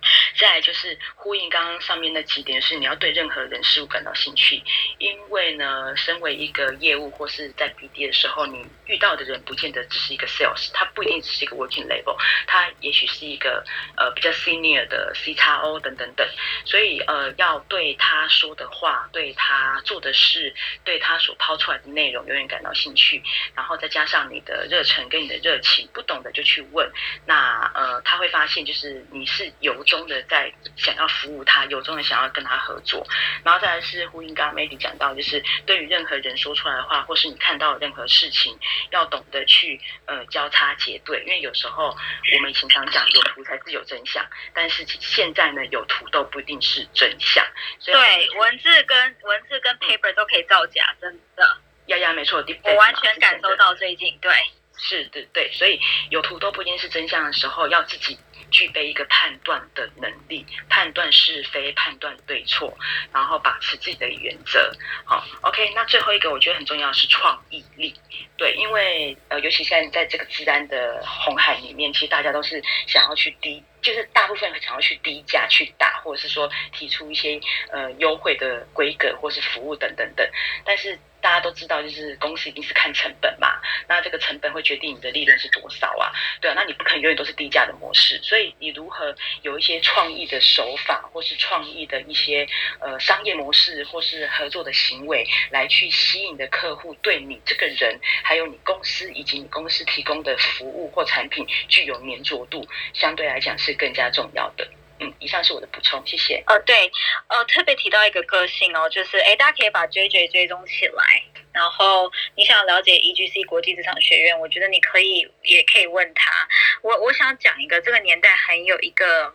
[0.38, 4.62] 再就是呼应刚刚上面那几点，是你要对任何人事物感到兴趣，
[4.98, 13.64] 因为呢，身为一个业务或是在 BD 的时候，你遇到的人不见得只是一个 sales，他不一定只是一个 working level，他也许是一个
[13.96, 16.26] 呃比较 senior 的 C 叉 O 等等等，
[16.64, 23.22] 所以呃要对他说的话，对他做的事，对他所抛出来的内容永远感到兴趣，
[23.54, 26.88] 然后再加上你的热忱跟你的热情，不懂的就去问，
[27.26, 30.18] 那呃他会发现就是你是有衷的。
[30.28, 33.06] 在想要服务他，有中的想要跟他合作，
[33.42, 38.58] 然后再来是呼应刚刚 Mady 讲到，就是对于任何人说出来的话，或是你看到任何事情，
[38.90, 41.96] 要懂得去呃交叉结对，因为有时候
[42.34, 44.22] 我们以前常讲有图才是有真相，
[44.52, 47.42] 但是现在呢有图都不一定是真相。
[47.86, 51.58] 对，文字跟文字跟 paper 都可以造假，真的。
[51.86, 54.30] 丫丫，没错，我完全感受到最近对，
[54.76, 55.80] 是的，对，所以
[56.10, 58.18] 有图都不一定是真相的时候，要自己。
[58.58, 62.76] 具备一个判断的能力，判断是非，判断对错，
[63.12, 64.72] 然后把持自己的原则。
[65.04, 65.72] 好，OK。
[65.76, 67.94] 那最后一个我觉得很重要是创意力，
[68.36, 80.28] 对，因为呃，尤其现在在这个自然的红海里面，其实大家都是想要去低，就是大部分想要去低价去打，或者是说提出一些呃优惠的规格或是服务等等等，
[80.64, 80.98] 但是。
[81.20, 86.12] 大家都知道，就是公司一定是看成本嘛，那这个成本会决定你的利润是多少啊？
[86.40, 89.12] 对啊，那你不可能永远都是低价的模式，所以你如何
[89.42, 92.46] 有一些创意的手法，或是创意的一些
[92.78, 102.64] 呃商业模式，或是合作的行为，来去吸引的客户对你这个人，还有你公司以及你公司提供的服务或产品具有粘着度，
[102.94, 104.66] 相对来讲是是更加重要的。
[105.00, 106.42] 嗯，以上是我的补充，谢谢。
[106.46, 106.90] 呃，对，
[107.28, 116.48] 呃，特别提到一个个性哦，就是哎，大家可以把 J J 追踪起来，然后你想了解 E G C 国际职场学院，我觉得你可以也可以问他。
[116.82, 119.32] 我我想讲一个，这个年代很有一个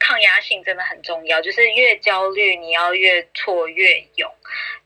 [0.00, 4.34] 抗压性真的很重要，就是越焦虑你要越挫越勇，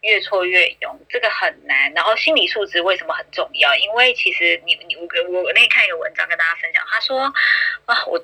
[0.02, 1.90] 越挫越勇，这个很难。
[1.94, 3.74] 然后心理素质为什么很重要？
[3.76, 5.06] 因为其实你你我
[5.40, 7.32] 我那天看一个文章跟大家分享，他说
[7.86, 8.20] 啊我。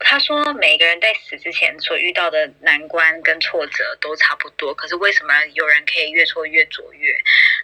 [0.00, 7.12] 他说，每个人在死之前所遇到的难关跟挫折都差不多，可是为什么有人可以越挫越卓越？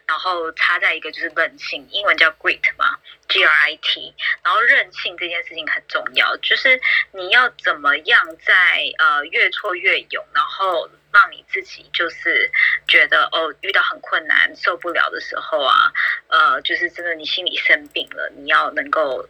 [0.06, 4.14] 然后差在一个就是韧性，英文叫 grit 嘛，G R I T。
[4.42, 6.78] 然后韧性这件事情很重要，就是
[7.12, 8.54] 你要怎么样在
[8.98, 12.50] 呃越挫越勇，然后让你自己就是
[12.88, 15.92] 觉得哦遇到很困难受不了的时候啊，
[16.28, 19.26] 呃就是真的你心里生病了，你要能够。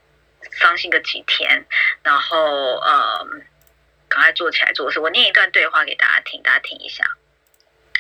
[0.53, 1.67] 伤心个几天，
[2.03, 3.27] 然后呃，
[4.09, 5.01] 赶快坐起来做事。
[5.01, 7.05] 我念一段对话给大家听，大家听一下。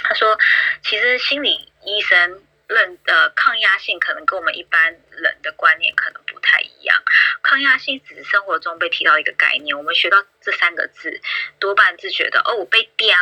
[0.02, 0.38] 他说
[0.84, 7.02] ：“其实心理医生认呃抗压性可能跟我们一般人的观念可能不太一样。
[7.42, 11.20] 抗压性只是生活中被提到一个概念，我们学到这三个字，
[11.58, 13.16] 多半是觉得哦，我被刁，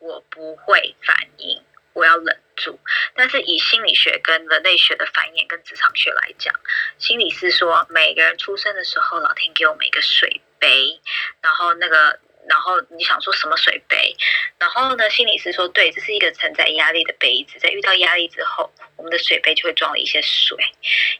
[0.00, 1.62] 我不会反应。”
[1.92, 2.78] 我要忍住，
[3.14, 6.54] 但是以心理学跟人类学的繁衍跟职场学来讲，
[6.98, 11.00] 心理是说每个人出生的时候，老天给我们一个水杯，
[11.40, 14.16] 然后那个然后你想说什么水杯？
[14.58, 20.56] 然后呢，心理师说，对，这是一个承载压力的杯子，在遇到压力之后，我们的水杯就会装了一些水，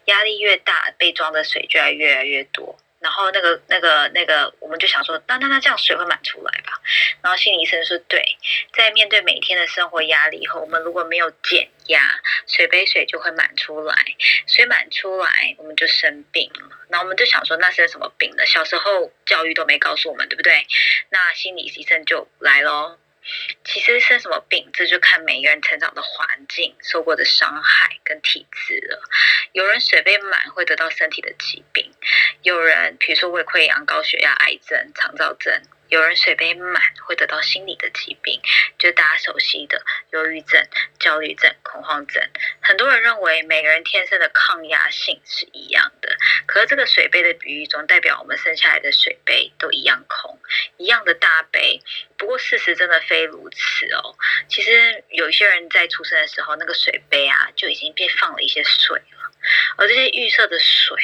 [0.07, 2.79] 压力越大，被装的水就要越来越多。
[3.07, 6.73] 然后那个、那个、那个，我们就想说，那那那这样水会满出来吧？
[7.23, 8.21] 然后心理医生说，对，
[8.73, 12.01] 在面对每天的生活压力以后，我们如果没有减压，
[12.49, 13.95] 水杯水就会满出来，
[14.49, 16.69] 水满出来，我们就生病了。
[16.89, 18.45] 然后我们就想说，那是什么病呢？
[18.45, 20.67] 小时候教育都没告诉我们，对不对？
[21.11, 22.99] 那心理医生就来喽。
[23.65, 29.03] 其实生什么病，这就看每个人成长的环境、受过的伤害跟体质了。
[29.53, 31.93] 有人水杯满会得到身体的疾病，
[32.43, 35.63] 有人比如说胃溃疡、高血压、癌症、肠燥症。
[35.89, 38.41] 有人水杯满会得到心理的疾病，
[38.79, 40.67] 就大家熟悉的忧郁症、
[40.99, 42.23] 焦虑症、恐慌症。
[42.61, 46.17] 很多人认为每个人天生的抗压性是一样的，
[46.47, 50.39] 可是这个水杯的比喻中，代表我们生下来的水杯都一样空，
[50.77, 51.81] 一样的大杯。
[52.19, 54.17] 不过事实真的非如此哦。
[54.49, 59.33] 其实有些人在出生的时候，那个水杯啊就已经被放了一些水了，
[59.77, 60.97] 而这些预设的水，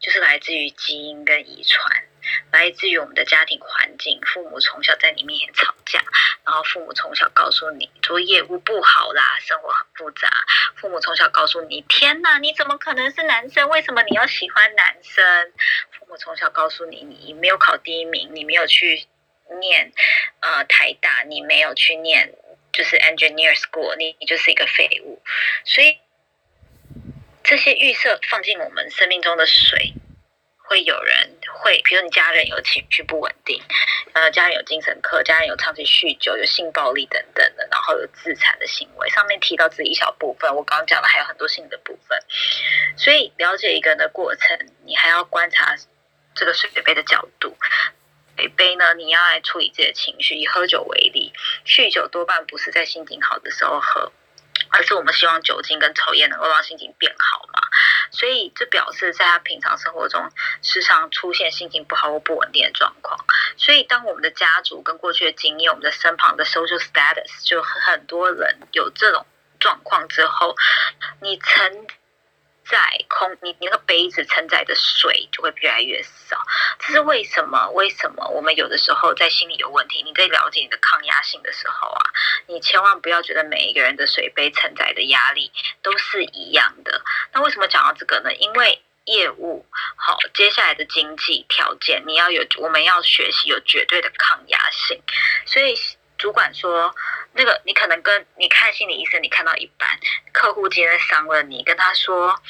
[0.00, 2.04] 就是来自于基因跟遗传。
[2.50, 6.02] 来自于我们的家庭环境，父母从小在你面前吵架，
[6.44, 10.28] 然后父母从小告诉你做业务不好啦，生活很复杂。
[10.76, 13.68] 父母从小告诉你，天哪，你怎么可能是男生？
[13.68, 15.52] 为什么你要喜欢男生？
[15.92, 19.06] 父母从小告诉你，你没有考第一名，你没有去
[19.60, 19.92] 念
[20.40, 22.34] 呃台大，你没有去念
[22.72, 25.22] 就是 engineer school，你你就是一个废物。
[25.64, 25.98] 所以
[27.42, 29.92] 这些预设放进我们生命中的水。
[30.68, 33.62] 会有人会，比如你家人有情绪不稳定，
[34.12, 39.08] 呃，家人有精神科，家人有长期酗酒、有性暴力等等的，然后有自残的行为。
[39.10, 42.18] 上面提到只一小部分，我刚刚讲的还有很多性的部分。
[42.96, 45.76] 所以了解一个人的过程，你还要观察
[46.34, 47.56] 这个水杯的角度。
[48.36, 50.34] 水杯呢，你要来处理自己的情绪。
[50.34, 51.32] 以喝酒为例，
[51.64, 54.12] 酗酒多半不是在心情好的时候喝。
[54.70, 57.60] 而是我们希望酒精跟抽烟能够让心情变好嘛？
[58.10, 60.30] 所以这表示在他平常生活中
[60.62, 63.24] 时常出现心情不好或不稳定的状况。
[63.56, 69.26] 所以当我们的家族跟过去的经验、我们的身旁的 social status，就很多人有这种
[69.58, 70.54] 状况之后，
[71.20, 71.86] 你曾。
[72.68, 76.42] 在空，你你那个杯子承载的水就会越来越少，
[76.78, 77.70] 这是为什么？
[77.70, 80.02] 为什么我们有的时候在心里有问题？
[80.02, 82.02] 你在了解你的抗压性的时候啊，
[82.46, 85.52] 你千万不要觉得每一个人的水杯承载的压力
[85.82, 87.02] 都是一样的。
[87.32, 88.34] 那为什么讲到这个呢？
[88.34, 89.64] 因为业务
[89.96, 95.00] 好，接下来的经济条件，你要有，我们要学习有绝对的抗压性，
[95.46, 95.74] 所以。
[96.18, 96.94] 主管说
[97.32, 99.88] ：“那个，你可能跟你看心理医生，你看到一半，
[100.32, 102.40] 客户今天伤了你，跟他说，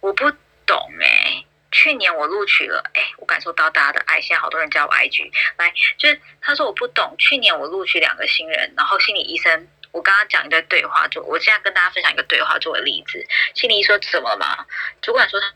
[0.00, 0.30] 我不
[0.66, 14.66] 懂哎，去年我录取了，哎，我感受到大家的爱，现在好多人叫我 IG 来，就是他说我不懂，去年我录取两个新人，然后心理医生，我刚刚讲一段对话，就我现在跟大家分享一个对话作为例子，心理医生怎么嘛？
[15.00, 15.52] 主管说他。”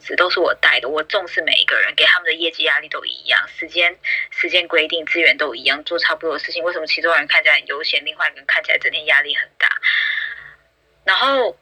[0.00, 3.98] 子都是我带的，我重视每一个人，给他们的业绩压力都一样，时间
[4.30, 6.62] 时间规定资源都一样，做差不多的事情。
[6.64, 9.68] 为什么其中人看起来很悠闲，另外一个人看起来整天压力很大？
[11.04, 11.56] 然后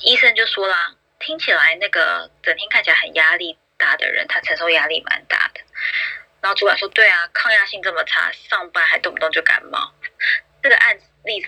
[0.00, 5.60] 医生就说啦，听起来那个整天看起来很压力大的人，他承受压力蛮大的。
[6.42, 9.94] 然后主管说，对啊，抗压性这么差，上班还动不动就感冒。
[10.62, 11.46] 这个案例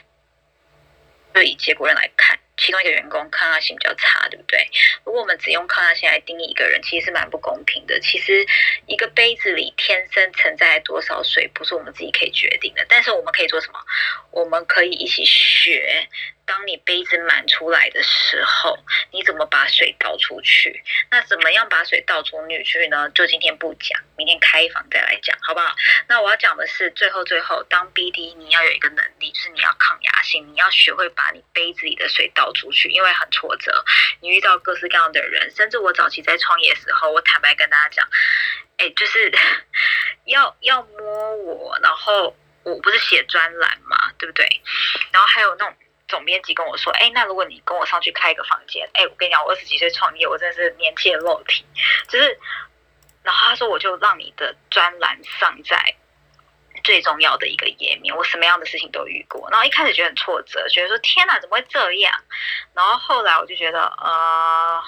[1.35, 2.39] 就以结果人来看。
[2.59, 4.69] 其中一个员工抗压性比较差，对不对？
[5.05, 7.99] 如果我们只用抗压性来定义一个人，其实是蛮不公平的。
[8.01, 8.45] 其实
[8.87, 12.85] 一个杯子里天生存在多少水，不是我们自己可以决定的。
[12.89, 13.79] 但是我们可以做什么？
[14.33, 16.09] 我们可以一起学。
[16.49, 18.79] 当你杯子满出来的时候，
[19.13, 20.83] 你怎么把水倒出去？
[21.11, 23.11] 那怎么样把水倒出女去呢？
[23.11, 25.77] 就今天不讲，明天开房再来讲，好不好？
[26.09, 33.85] 那我要讲的是最后最后，当 BD 你要有一个能力，就是你要抗压性，你要学会把你杯子里的水倒出去，因为很挫折，
[34.23, 38.09] 你遇到各式各样的人，甚至我早期在创业的时候，我坦白跟大家讲，
[38.79, 39.31] 哎，就是
[40.25, 44.49] 要要摸我，然后我不是写专栏嘛，对不对？
[45.13, 45.77] 然后还有那种。
[46.09, 51.65] 总编辑跟我说：“哎，那如果你跟我上去开一个房间，哎，我跟你讲，我二十几岁创业，我真的是年轻的肉体，
[52.09, 52.39] 就是，
[53.23, 55.95] 然后他说我就让你的专栏上在
[56.83, 62.15] 最重要的一个页面，我什么样的事情都遇过，然后一开始觉得很挫折，觉得说天哪，怎么会这样？
[62.73, 64.83] 然后后来我就觉得，呃，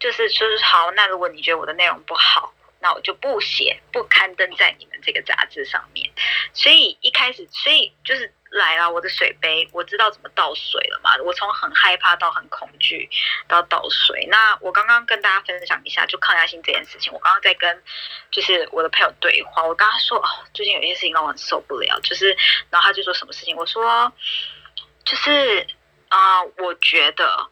[0.00, 6.10] 就是就是好，那如果你觉得我的内容不好，那我就不写，不刊登在你们这个杂志上面。
[6.52, 11.16] 所以一开始，所以就是。”来了，我的水杯，我知道怎么倒水了嘛。
[11.24, 13.08] 我从很害怕到很恐惧
[13.48, 14.26] 到倒水。
[14.30, 17.10] 那我刚刚跟大家分享一下，就抗压性这件事情。
[17.12, 17.82] 我刚刚在跟
[18.30, 22.36] 就是我的朋友对话，我刚刚说哦，最近有一件事情让我很受不了，就是
[22.68, 24.12] 然后他就说什么事情，我说
[25.04, 25.66] 就是
[26.08, 27.48] 啊、我觉得。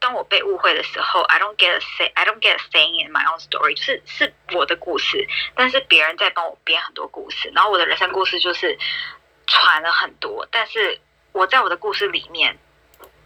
[0.00, 5.26] 当我被误会的时候，I don't get a say, I don't get a saying in my own story，就是是我的故事，
[5.56, 8.78] 但是别人在帮我编很多故事，然后我的人生故事就是
[9.48, 11.00] 传了很多，但是
[11.32, 12.56] 我在我的故事里面，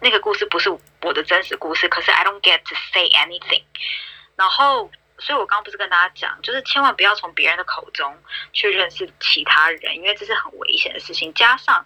[0.01, 0.70] 那个故事不是
[1.03, 3.64] 我的真实故事，可是 I don't get to say anything。
[4.35, 8.16] 然后，所以我刚刚不是跟大家讲，就是千万不要从别人的口中
[8.53, 11.35] 去认识其他人，因为这是很危险的事情。
[11.35, 11.85] 加上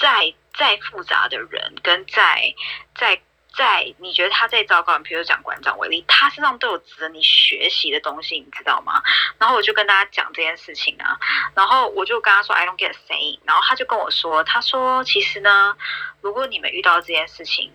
[0.00, 2.54] 再再复杂的人，跟再
[2.94, 3.20] 再
[3.56, 9.02] 在你觉得他再糟糕，你比如讲馆长为例，他身上都有值得你学习的东西，你知道吗？
[9.38, 11.18] 然后我就跟大家讲这件事情啊，
[11.54, 15.76] 然后我就跟他说 I don't get say，然后他就跟我说，他说其实呢，
[16.20, 17.72] 如果你们遇到这件事情。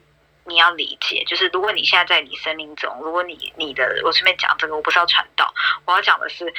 [0.49, 5.53] 你要理解，就是如果你现在在你生命中，如果你你的，我顺便讲这个，我不是要传道，
[5.83, 6.53] 我要讲的是，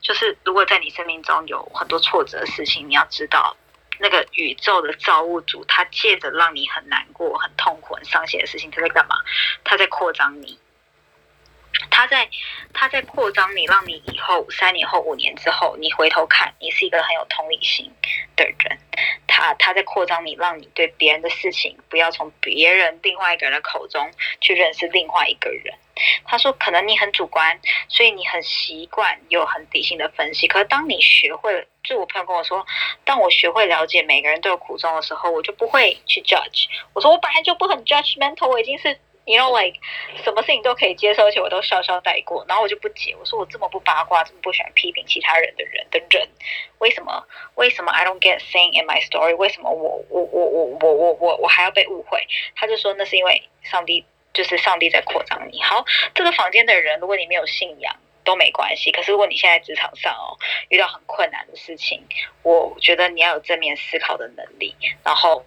[0.00, 3.54] 就是如果在你生命中有很多挫折的事情，你要知道，
[3.98, 9.16] 那个宇宙的造物主，他借着让你很难过、很痛苦、很伤心的事情，他在干嘛？
[9.62, 10.58] 他在扩张你，
[11.90, 12.28] 他在
[12.72, 17.92] 他在扩张你，让你以后三年后、五年之后，你回头看，你是一个很有同理心
[18.36, 18.78] 的人。
[19.26, 25.74] 他他在扩张你，让你对别人的事情不要从别人另外一个人的口中去认识另外一个人。
[26.24, 30.46] 他说，可能你很主观，所以你很习惯有很理性的分析。
[30.46, 32.64] 可是当你学会了，就我朋友跟我说，
[33.04, 36.66] 当我学会了解每个人都有苦衷的时候，我就不会去 judge。
[36.92, 38.98] 我说我本来就不很 judgmental，我已经是。
[39.26, 39.80] You know, like
[40.22, 42.44] 什么事情都可以接受，而且我都笑笑带过。
[42.46, 46.28] 然后我就不解，我说我这么不八卦，这么不喜欢批评其他人的人的人，
[46.76, 47.24] 为什么？
[47.54, 49.34] 为什么 I don't get saying in my story？
[49.34, 52.22] 为什么我我我我我我我我还要被误会？
[52.54, 54.04] 他就说那是因为上帝
[54.34, 55.62] 就是上帝在扩张你。
[55.62, 55.82] 好，
[56.14, 58.92] 这个房间的人，如果你没有信仰都没关系。
[58.92, 60.36] 可是如果你现在职场上哦
[60.68, 62.02] 遇到很困难的事情，
[62.42, 65.42] 我觉得你要有正面思考的能力，然后。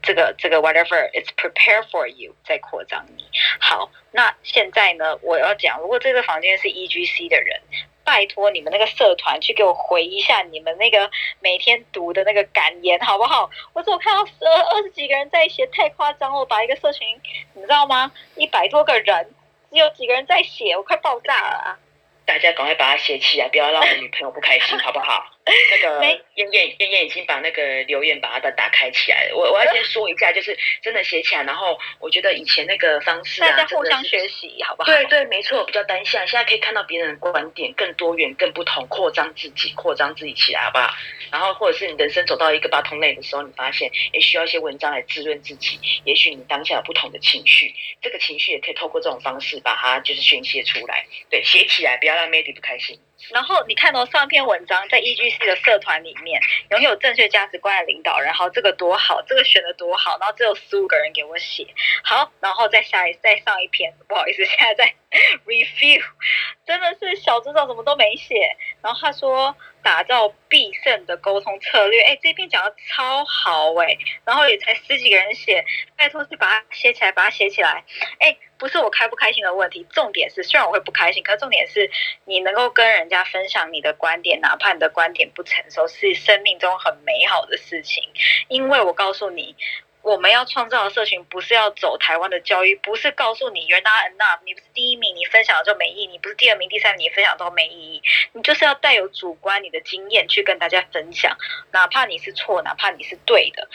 [0.00, 3.24] 这个这个 whatever is prepare for you 在扩张你。
[3.58, 7.60] 好，那现在呢，我要讲，如果这个房间是 EGC 的人，
[8.08, 13.50] 拜托你们那个社团去给我回一下你们那个每天读的那个感言，好不好？
[13.74, 17.06] 我只有看到十二 二十几个人在写，太夸张了，把一个社群，
[17.52, 18.10] 你知道吗？
[18.34, 19.34] 一百多个人，
[19.70, 21.78] 只有几个人在写，我快爆炸了啊！
[22.24, 25.26] 大家赶快把它写起来，不要让我女朋友不开心，好不好？
[25.70, 29.36] 那个没燕燕燕燕已经把那个留言把它打开起来了。
[29.36, 34.86] 我我要先说一下，就是真的写起来，然后我觉得以前那个方式啊，大家互相学习，好不好？
[34.86, 36.26] 对对，没错，比较单向。
[36.26, 40.92] 现在可以看到别人的观点更多元、更不同，扩张自己，扩张自己起来，好不好？
[41.30, 45.78] 然后或者是你人生走到一个八通类的时候，你发现也需要一些文章来滋润自己。
[46.04, 51.06] 也许你当下有不同的情绪，这个情绪也可以透过这种方式把它就是宣泄出来。
[51.30, 52.98] 对，写起来，不要让 Mandy 不开心。
[53.32, 56.40] 然后你看到、上篇文章在 EGC 的社团里面，
[56.70, 61.66] 拥有正确价值观的领导然后，这个多好，这个选的多好，然后只有十五个人给我写，
[62.04, 64.94] 好，然后再下一再上一篇，不好意思，现在在
[65.46, 66.02] review，
[66.66, 75.64] 真的是小组长怎么都没写，然后他说打造必胜的沟通策略，哎，这篇讲的超好哎，然后也才十几个人写，
[75.96, 77.84] 拜托去把它写起来，把它写起来，
[78.18, 81.90] 哎，不是我开不开心的问题，重点是虽然我会不开心，可重点是
[82.24, 88.02] 你能够跟人家分享你的观点，哪怕你的观点不成熟，是生命中很美好的事情。
[88.48, 89.56] 因为我告诉你，
[90.02, 98.02] 我们要创造的社群不是要走台湾的教育，不是告诉你 you're not enough，你不是第一名，你分享了就没意义；你不是第二名、第三名，你分享都没意义。
[98.32, 101.36] 你就是要带有主观你的经验去跟大家分享，
[101.72, 103.68] 哪怕你是错，哪怕你是对的。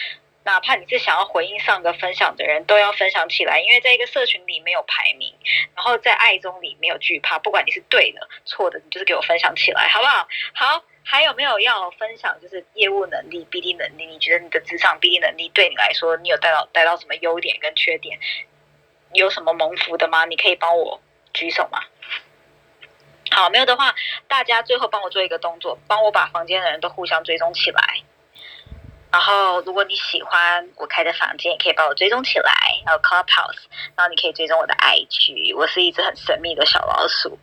[0.45, 5.33] 哪怕你是想要回应上个分享的人，都要分享起来，因为在一个社群里没有排名，
[5.73, 10.27] 然后在爱中里没有惧怕，不管你是对的、错的，你就是给我分享起来，好不好？
[10.53, 12.39] 好，还有没有要分享？
[12.41, 18.19] 就是业务能力、BD 能力，你觉得你的职场 BD 能力对你来说，你有带到带到什么优点跟缺点？
[19.13, 20.25] 有什么蒙福的吗？
[20.25, 20.99] 你可以帮我
[21.33, 21.79] 举手吗？
[23.31, 23.93] 好，没有的话，
[24.27, 28.01] 大家最后帮我做一个动作，帮我把房间的人都互相追踪起来。
[29.13, 32.51] 然后，如果你喜欢我开的房间，也可以把我追踪起来，
[32.83, 33.61] 还有 Clubhouse，
[33.95, 37.37] 然后你可以追踪我的 IG，我是一只很神秘的小老鼠，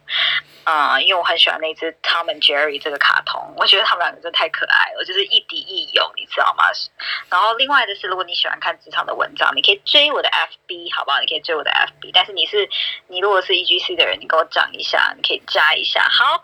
[0.65, 6.65] 啊、因为我很喜欢那只 Tom and Jerry 这个卡通，我觉得他们两个真的太可爱了，就是亦敌亦友，你知道吗？
[7.29, 11.21] 然后另外的是，如果你喜欢看职场的文章，你可以追我的 FB，好不好？
[11.21, 12.69] 你可以追我的 FB，但是你是
[13.07, 16.03] 你如果是 EGC 的人，你跟我讲一下，你可以加一下。
[16.11, 16.43] 好，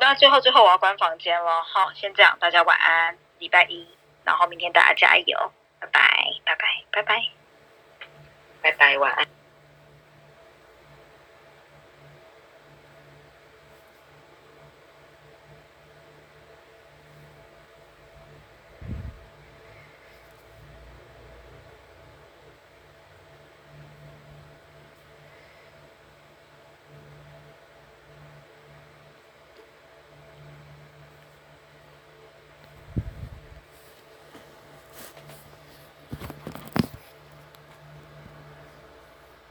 [0.00, 3.86] 那最后最后我要关房间了，好，先这样，大家晚安，礼拜一。
[4.24, 6.00] 然后明天大家加油，拜拜，
[6.44, 7.22] 拜拜，拜拜。
[8.62, 9.41] 拜拜，晚安。